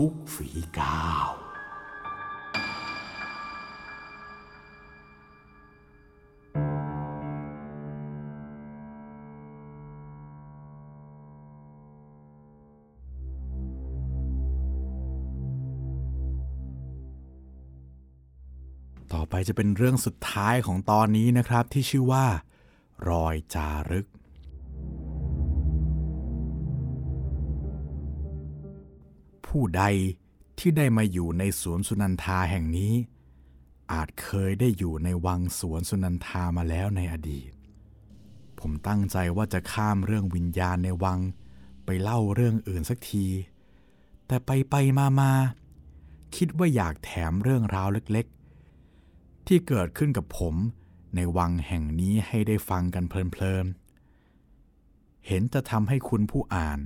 [0.01, 1.31] ทุกฝีก้าว
[19.13, 22.27] ต่อไปจะเป็นเรื่องสุดท้ายของตอนนี้นะครับที่ชื่อว่า
[23.09, 24.07] รอยจารึก
[29.59, 29.85] ผู้ใด
[30.59, 32.95] ที่ได้มาอยู่ในสวนสุนันทาแห่งนี้
[33.93, 37.51] อาจเคยได้อยู่ในวังสวนสุนันทามาแล้วในอดีต
[38.59, 41.19] ผมตั้งใจว่าจะข้ามเรื่องวิญญาณในวัง
[41.85, 43.27] ไปเล่าเรื่องอื่นสักที
[44.27, 45.33] แต่ไปไปมามา
[46.37, 50.55] คิดว่าอยากแถมเรื่องราวเล็กๆ ที่เกิดขึ้นกับผม
[51.15, 56.79] ในวังแห่งนี้ให้ได้ฟังกันเพลินๆ เห็นจะทำให้คุณผู้อ่าน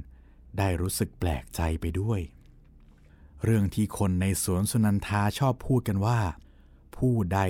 [0.59, 2.23] ได้รู้สึกแปลกใจไปด้วย
[3.45, 6.21] เรื่องที่คนในสวนสุนันทาชอบพูดกันว่า
[6.97, 7.41] ผู้ใด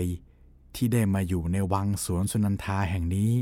[0.74, 3.32] ที่ได้มาอยู่ในวังสวนสุนันทาแห่งนี้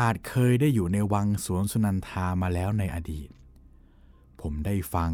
[0.00, 3.28] อาจเคยได้อยู่ในวังสวนสุนันทามาแล้วในอดีต
[4.40, 5.10] ผมได้ฟัง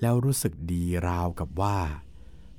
[0.00, 1.78] แล้วรู้สึกดีราวกับว่า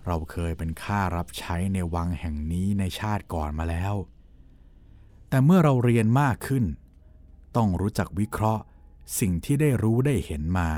[0.06, 3.93] เราเคยเป็นข้ารับใช้ในวังแห่งนี้ในชาติก่อนมาแล้ว
[5.30, 6.66] แต่เมื่อเราเรียนมากขึ้น
[7.56, 8.64] ต้องรู้จักวิเคราะห์
[9.20, 10.70] สิ่งที่ได้รู้ได้เห็นมา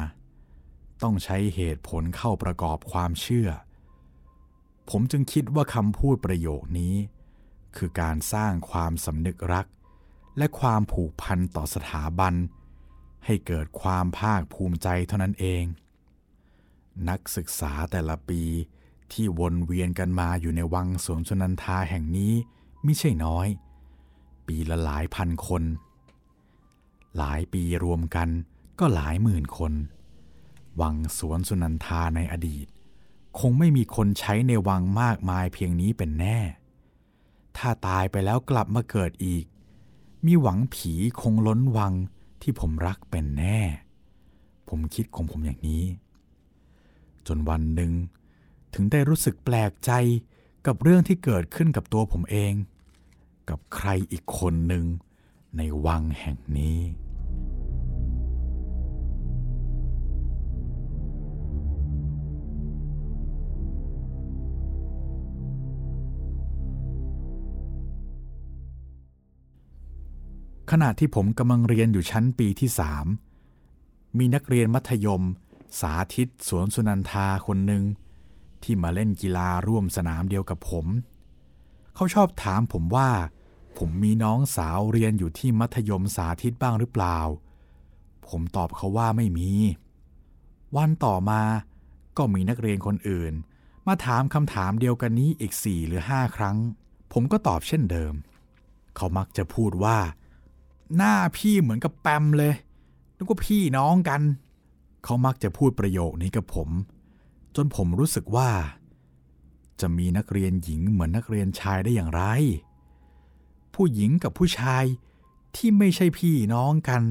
[1.04, 3.49] ต้องใช้เหตุผลเข้าประกอบความเชื่อ
[4.89, 6.95] ผมจึงคิดว่าคำพูดประโยคนี้
[7.76, 9.66] คือการสร้างความสำนึกรัก
[10.38, 12.34] และความผูกพันต่อสถาบัน
[13.26, 15.64] ให้เกิดความภาคภูมิใจเท่านั้นเอง
[17.10, 18.41] นักศึกษาแต่ละปี
[19.12, 22.34] ที่วนเวียนกันมาอยู่ในวังสวนสุนันทาแห่งนี้
[22.84, 23.47] ไม่ใช่น้อย
[24.47, 25.64] ปีละหลายพันคน
[27.18, 28.30] หลายปีรวมกัน
[28.80, 29.74] ก็หลายหมื่นคน
[30.82, 32.67] วังสวนสุนันทาในอดีต
[33.39, 36.39] คงไม่มีคนใช้ในวังมากมายเพียงนี้เป็นแน่
[37.57, 39.45] ถ้าตายไปแล้วกลับมาเกิดอีก
[40.26, 41.93] มีหวังผีคงล้นวัง
[42.41, 43.59] ที่ผมรักเป็นแน่
[44.69, 45.86] ผมคิดของผมอย่างนี้
[47.28, 47.91] จนวันหนึ่ง
[48.74, 49.91] ถึงได้รู้สึกแปลกใจ
[50.65, 52.53] กับเรื่องที่เกิดขึ้นกับตัวผมเอง
[53.49, 54.86] กับใครอีกคนหนึ่ง
[55.57, 56.80] ในวังแห่งนี้
[70.76, 73.05] ขณะที่ผมกำลังเรียนอยู่ชั้นปีที่สาม
[74.17, 75.24] มีนักเรียนมัธยม
[75.80, 77.84] สาธิตสวนสุนันทาคนหนึ่ง
[78.63, 80.86] ที่มาเล่นกีฬาร่วมสนามเดียวกับผม
[81.95, 83.09] เขาชอบถามผมว่า
[83.78, 87.19] ผมมีน้องสาวเรียนอยู่ที่มัธยมสาธิตบ้างหรือเปล่า
[88.28, 89.51] ผมตอบเขาว่าไม่มี
[90.76, 91.41] วันต่อมา
[92.17, 93.34] ก็มีนักเรียนคนอื่น
[93.88, 96.57] มาถามคำถามเดียวกันนี้อีกสี่หรือห้าครั้ง
[97.13, 98.13] ผมก็ตอบเช่นเดิม
[98.95, 99.97] เขามักจะพูดว่า
[100.95, 102.53] หน้าพี่เหมือนกับแปมเลย
[103.17, 104.21] นึกว่าพี่น้องกัน
[105.03, 106.69] เขามักจะพูดประโยคนี้กับผม
[107.55, 108.49] จนผมรู้สึกว่า
[109.81, 112.23] จะมีนักเรียนหญิงเหมือนนักเรียนชายได้อย่างไร
[113.73, 114.84] ผู้หญิงกับผู้ชาย
[115.55, 117.01] ที่ไม่ใช่พี่น้องกัน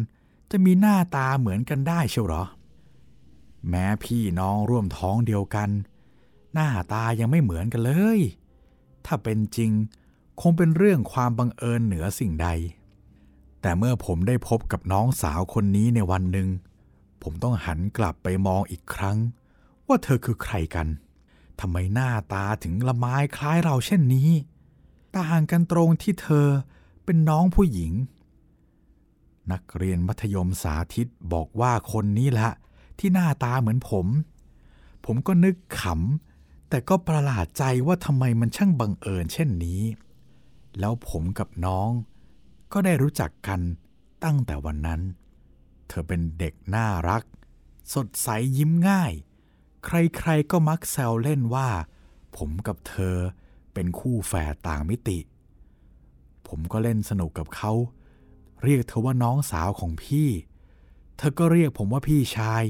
[0.51, 2.45] จะมีหน้าตาเหมือนกันได้เชียวหรอ
[3.69, 5.71] แม้พี่น้องร่วมท้องเดียวกัน
[6.55, 8.21] หน้าตายังไม่เหมือนกันเลย
[9.07, 9.71] ถ้าเป็นจริง
[10.41, 12.49] คงเป็นเรื่องความบังเอิญเหนือสิ่งใด
[13.63, 16.49] แต่เมื่อผมได้พบกับน้องสาวคนนี้ในวันหนึ่ง
[17.23, 19.19] ผมต้องหันกลับไปมองอีกครั้ง
[19.89, 20.89] ว่าเธอคือใครกัน
[21.61, 24.31] ทำไมหน้าตาถึงละไม้คล้ายเราเช่นนี้
[25.17, 26.47] ต่างกันตรงที่เธอ
[27.05, 27.93] เป็นน้องผู้หญิง
[29.53, 32.49] นักเรียนมัธยมสาธิตบอกว่าคนนี้ละ
[32.99, 34.07] ที่หน้าตาเหมือนผม
[35.05, 39.83] ผมก็นึกขำแต่ก็ประหลาดใจว่าทำไมมันช่างบังเอิญเช่นนี้
[40.79, 41.91] แล้วผมกับน้อง
[42.73, 43.61] ก็ได้รู้จักกัน
[44.25, 45.01] ตั้งแต่วันนั้น
[45.89, 47.23] เธอเป็นเด็กน่ารัก
[47.95, 49.13] สดใสยิ้มง่าย
[49.85, 51.69] ใครๆก็มักแซวเล่นว่า
[52.37, 53.17] ผมกับเธอ
[53.75, 55.19] เป็นคู่แฝดต่างมิติ
[56.49, 57.73] ผมก็เล่นสนุกกับเขา
[58.63, 60.29] เรียกเธอว่าน้องสาวของพี่
[61.17, 62.63] เธอก็เรียกผมว่าพี่ชาย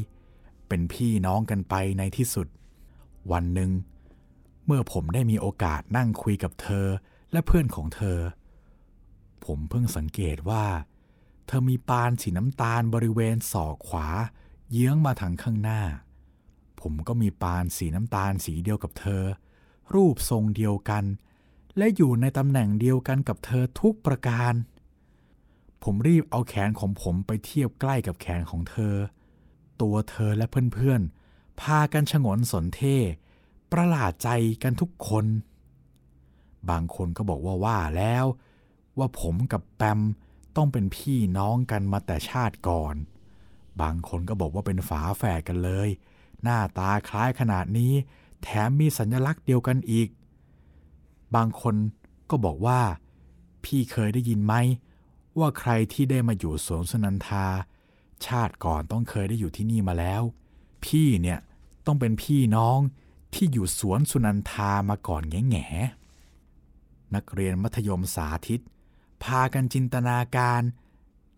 [0.69, 2.47] เป็นพี่น้องกันไปในที่สุด
[3.33, 3.71] วันหนึ่ง
[4.67, 6.87] เมื่อผมได้มีโอกาสนั่งคุยกับเธอ
[7.33, 8.19] และเพื่อนของเธอ
[9.45, 10.65] ผมเพิ่งสังเกตว่า
[11.47, 14.09] เธอมีปานสีน้ำตาลบริเวณศอกขวา
[14.73, 15.83] เยื้องมาทางข้างหน้า
[16.81, 19.23] ผมก็มีปานสีน้ำตาลสีเดียวกับเธอ
[19.95, 21.05] รูปทรงเดียวกัน
[21.77, 24.55] และอยู่ในตำแหน่งเดียวกันกับเธอทุกประการ
[25.83, 28.95] ผมรีบเอาแขนของผมไปเทียบใกล้กับแขนของเธอ
[29.81, 32.97] ตัวเธอและเพื่อนๆ พากันฉงนสนเท่
[33.73, 34.29] ประหลาดใจ
[34.63, 35.27] กันทุกคน
[36.71, 38.25] บางคนก็บอกว่าว่าแล้ว
[38.99, 40.01] ว่าผมกับแปม
[40.57, 42.95] ต้องเป็นพี่น้องกันมาแต่ชาติก่อน
[43.81, 45.89] บางคนก็บอกว่าเป็นฝาแฝดกันเลย
[46.43, 47.93] หน้าตาคล้ายขนาดนี้
[48.43, 50.09] แถมมีสัญลักษณ์เดียวกันอีก
[51.35, 51.75] บางคน
[52.31, 52.81] ก็บอกว่า
[53.65, 54.55] พี่เคยได้ยินไหม
[55.39, 57.47] ว่าใครที่ได้มาอยู่สวนสุนันทา
[58.27, 60.23] ชาติก่อนต้องเคยได้อยู่ที่นี่มาแล้ว
[60.85, 61.39] พี่เนี่ย
[61.87, 62.79] ต้องเป็นพี่น้อง
[63.35, 65.67] ที่อยู่สวนสุนันทามาก่อนแง่แง่
[67.15, 68.61] นักเรียนมัธยมสาธิต
[69.25, 70.63] พากันจินตนาการ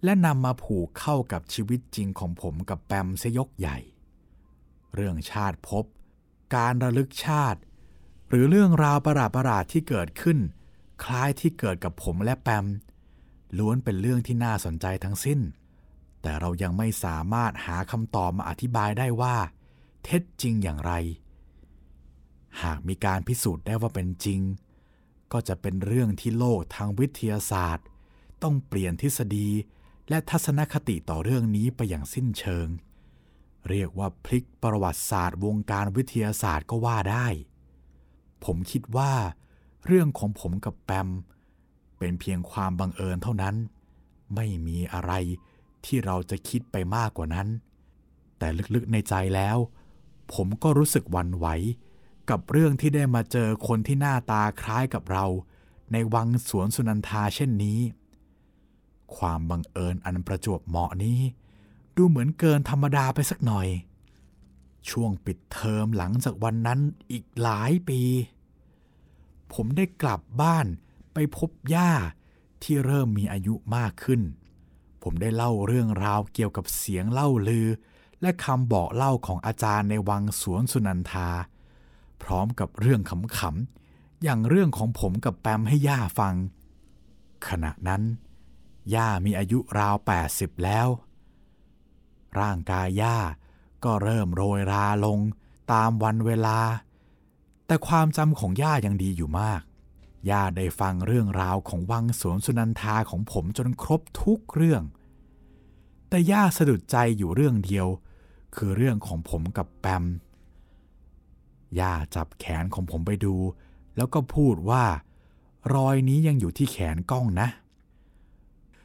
[0.05, 3.79] และนำมาผูกเข้ากับชีวิตจริงของผมกับแปมเสยกใหญ่
[4.95, 5.85] เรื่องชาติภพ
[6.57, 7.61] การระลึกชาติ
[8.29, 10.39] หรือเรื่องราวประหลาดประหลาดที่เกิดขึ้น
[11.05, 12.67] คล้ายที่เกิดกับผมและแปม
[13.59, 15.41] ล้วนเป็นเรื่องที่น่าสนใจทั้งสิ้น
[16.23, 19.37] แต่เรายังไม่สามารถหาคำตอบมาอธิบายได้ว่า
[20.05, 20.93] เท็จจริงอย่างไร
[22.63, 24.41] หากมีการพิสูจน์ได้ว่าเป็นจริง
[25.35, 27.87] ก็จะเป็นเรื่องที่โลกทางวิทยาศาสตร์
[28.43, 29.49] ต้องเปลี่ยนทฤษฎี
[30.09, 32.69] และทัศนคติต่อเรื่องนี้ไปอย่างสิ้นเชิง
[33.69, 37.27] เรียกว่าพลิกประวัติศาสตร์วงการวิทยาศาสตร์ก็ว่าได้
[38.45, 39.13] ผมคิดว่า
[39.87, 41.09] เรื่องของผมกับแปม
[41.99, 43.57] เป็นเพียงความบังเอิญเท่านั้น
[44.35, 45.13] ไม่มีอะไร
[45.85, 47.49] ที่เราจะคิดไปมากกว่านั้น
[48.39, 49.57] แต่ลึกๆในใจแล้ว
[50.33, 51.47] ผมก็รู้สึกวันไหว
[52.31, 55.25] กับเรื่องที่ได้มาเจอคนที่หน้าตาคล้ายกับเรา
[55.93, 57.81] ในวังสวนสุนันทาเช่นนี้
[59.17, 61.21] ความบังเอิญอันประจวบเหมาะนี้
[61.97, 63.69] ดูเหมือนเกินธรรมดาไปสักหน่อย
[64.89, 68.01] ช่วงปิดเทอมหลังจากวันนั้นอีกหลายปี
[69.53, 70.67] ผมได้กลับบ้าน
[71.15, 71.93] ไปพบย่า
[72.63, 74.21] ที่เริ่มมีอายุมากขึ้น
[75.03, 77.69] ผมได้เล่าเรื่องราวเกี่ยวกับเสียงเล่าลือ
[78.21, 81.29] และคำบอกเล่าของอาจารย์ในวังสวนสุนันทา
[82.25, 83.01] พร้อมกับเรื่อง
[83.39, 86.35] ขำๆอย่างเรื่องของผมกับแปมให้ย่าฟัง
[87.49, 88.03] ขณะนั้น
[88.95, 89.97] ย่ามีอายุราว
[90.31, 90.89] 80 แล้ว
[92.41, 93.19] ร่างกายย่า
[93.85, 95.19] ก็เริ่มโรยราลง
[95.73, 96.59] ตามวันเวลา
[97.67, 99.63] แต่ความจำของย่ายังดีอยู่มาก
[100.31, 104.83] ย่าได้ฟังเรื่องราวของวังสวนสุนันทาของผมจนครบทุกเรื่อง
[106.09, 107.87] แต่ย่าสะดุดใจอยู่เรื่องเดียว
[108.57, 110.05] คือเรื่องของผมกับแปม
[111.81, 113.35] ย่าจับแขนของผมไปดู
[113.97, 114.85] แล้วก็พูดว่า
[115.75, 117.49] รอยนี้ยังอยู่ที่แขนกล้องนะ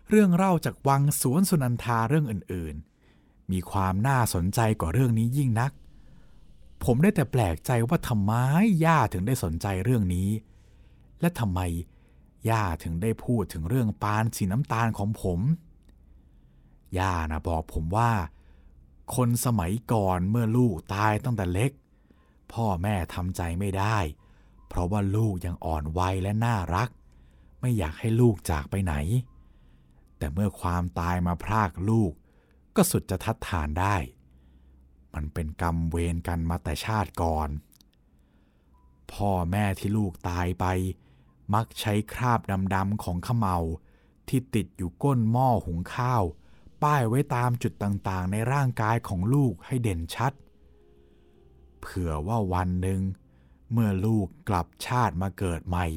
[0.09, 5.71] เรื่องเล่าจากวังสวนสุนันทาเรื่องอื่นๆ มีความน่าสนใจกว่าเรื่องนี้ยิ่งนัก
[6.83, 8.33] ผมได้แต่แปลกใจว่าทำไม
[8.85, 10.29] ย่าถึงได้สนใจเรื่องนี้
[11.21, 11.59] และทำไม
[12.49, 15.39] ย่าถึงได้พูดถึงเรื่องปานสีน้ำตาลของผม
[16.97, 18.11] ย่านะบอกผมว่า
[19.15, 21.71] คนสมัยก่อนเมื่อลูกตายตั้งแต่เล็ก
[22.53, 23.97] พ่อแม่ทำใจไม่ได้
[24.67, 26.89] เพราะว่าลูกยังอ่อนวัยและน่ารัก
[27.59, 28.93] ไม่อยากให้ลูกจากไปไหน
[30.17, 32.11] แต่เมื่อความตายมาพรากลูก
[32.75, 33.95] ก็สุดจะทัดทานได้
[35.13, 37.49] มันเป็นกรรมเวรกันมาแต่ชาติก่อน
[39.13, 40.65] พ่อแม่ที่ลูกตายไป
[41.53, 42.39] มักใช้คราบ
[42.75, 43.57] ดำๆของขมเมา
[44.27, 46.23] ที่ติดอยู่ก้นหม้อหุงข้าว
[46.83, 53.01] ป้ายไว้ตามจุดต่างๆ ในร่างกายของลูกให้เด่นชัดเเผื่อว่าวันหนึ่ง
[53.71, 55.87] เมื่อลูกกลับชาติมาเกิดใหม่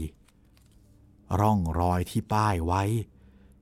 [1.41, 2.83] ร่องรอยที่ป้ายไว้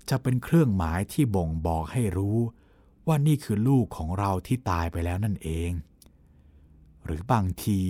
[0.08, 2.38] จะเป็นเครื่องหมายที่บ่งบอกให้รู้
[3.06, 5.70] ว่านี่คือลูกของเราที่ตายไปแล้วนั่นเอง
[7.04, 7.80] หรือบางที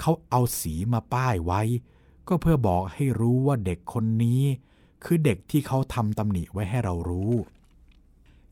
[0.00, 1.62] เขาเอาสีมาป้ายไว้
[2.28, 4.42] ก็เพื่อบอกให้รู้ว่าเด็กคนนี้
[5.04, 7.32] คือเด็กที่เขาทำตำหนิไว้ให้เรารู้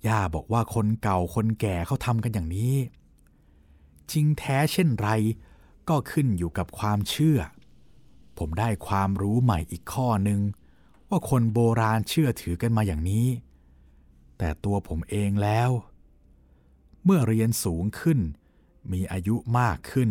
[0.06, 2.74] ย่าบอกว่าคนเก่าคนแก่เขาทำกันอย่างนี้
[4.12, 5.08] จริงแท้เช่นไร
[5.88, 7.38] ก็ขึ้นอยู่กับความเชื่อ
[8.38, 10.40] ผมได้ความรู้ใหม่อีกข้อหนึ่ง
[11.08, 13.26] ว่าคนโบราณเชื่อถือกันมาอย่างนี้
[14.38, 15.70] แต่ตัวผมเองแล้ว
[17.04, 18.18] เมื่อเรียนสูงขึ้น
[18.92, 20.10] มีอายุมากขึ้น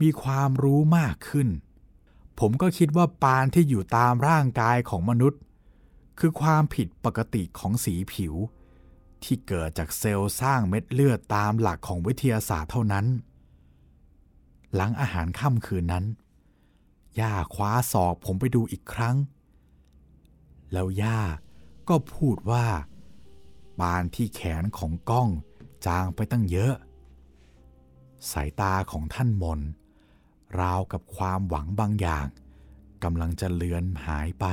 [0.00, 1.48] มีความรู้มากขึ้น
[2.40, 5.40] ผมก็คิดว่าปานที่อยู่ตามร่างกายของมนุษย์
[6.18, 8.34] คือความผิดปกติของสีผิว
[9.24, 13.06] ที่เกิดจากเซลล์สร้างเม็ดเลือดตามหลักของวิทยาศาสตร์เท่านั้น
[14.74, 16.04] หลังอาหารค่ำคืนนั้น
[17.20, 19.16] ย่าคว้าศอกผมไปดูอีกครั้ง
[20.72, 21.20] แล้วย่า
[21.88, 22.66] ก็พูดว่า
[23.80, 25.28] ปานที่แขนของก้อง
[25.86, 26.74] จางไปตั้งเยอะ
[28.30, 29.60] สายตาของท่านมน
[30.60, 32.26] ราวกับความหวังบางอย่าง
[33.02, 34.46] กำลังจะเลือนหายไป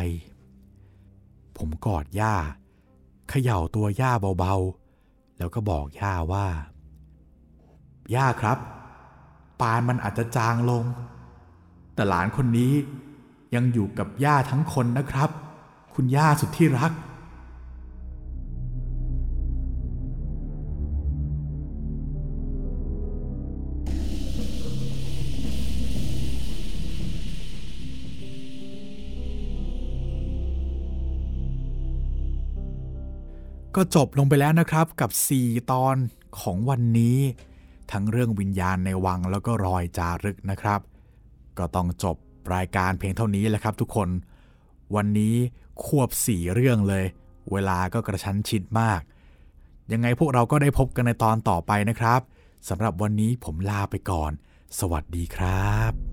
[1.58, 2.36] ผมกอดย่า
[3.30, 6.48] เขย่าตัวย่าเบาๆ แล้วก็บอกย่าว่า
[8.16, 8.58] ย่าครับ
[9.62, 10.84] ปานมันอาจจะจางลง
[11.94, 12.74] แต่หลานคนนี้
[13.56, 15.30] ยังอยู่กับย่าทั้งคนนะครับ
[15.94, 16.92] คุณย่าสุดที่รัก
[33.76, 35.12] ก็จบลงไปแล้วนะครับกับ
[35.42, 35.96] 4 ตอน
[36.42, 37.18] ของวันนี้
[37.92, 40.80] ทั้งเรื่องวิญญาณในวังแล้วก็รอยจารึกนะครับ
[41.58, 42.18] ก็ต้องจบ
[42.56, 44.10] รายการเพียงเท่านี้แหละครับทุกคน
[44.96, 45.36] วันนี้
[45.86, 47.06] ควบสี่เรื่องเลย
[47.52, 49.02] เวลาก็กระชั้นชิดมาก
[49.92, 52.22] ยังไงพวกเราก็ได้พบกันในตอนต่อไปนะครับ
[52.70, 54.32] สำหรับวันนี้ผมลาไปก่อน
[54.80, 56.13] สวัสดีครับ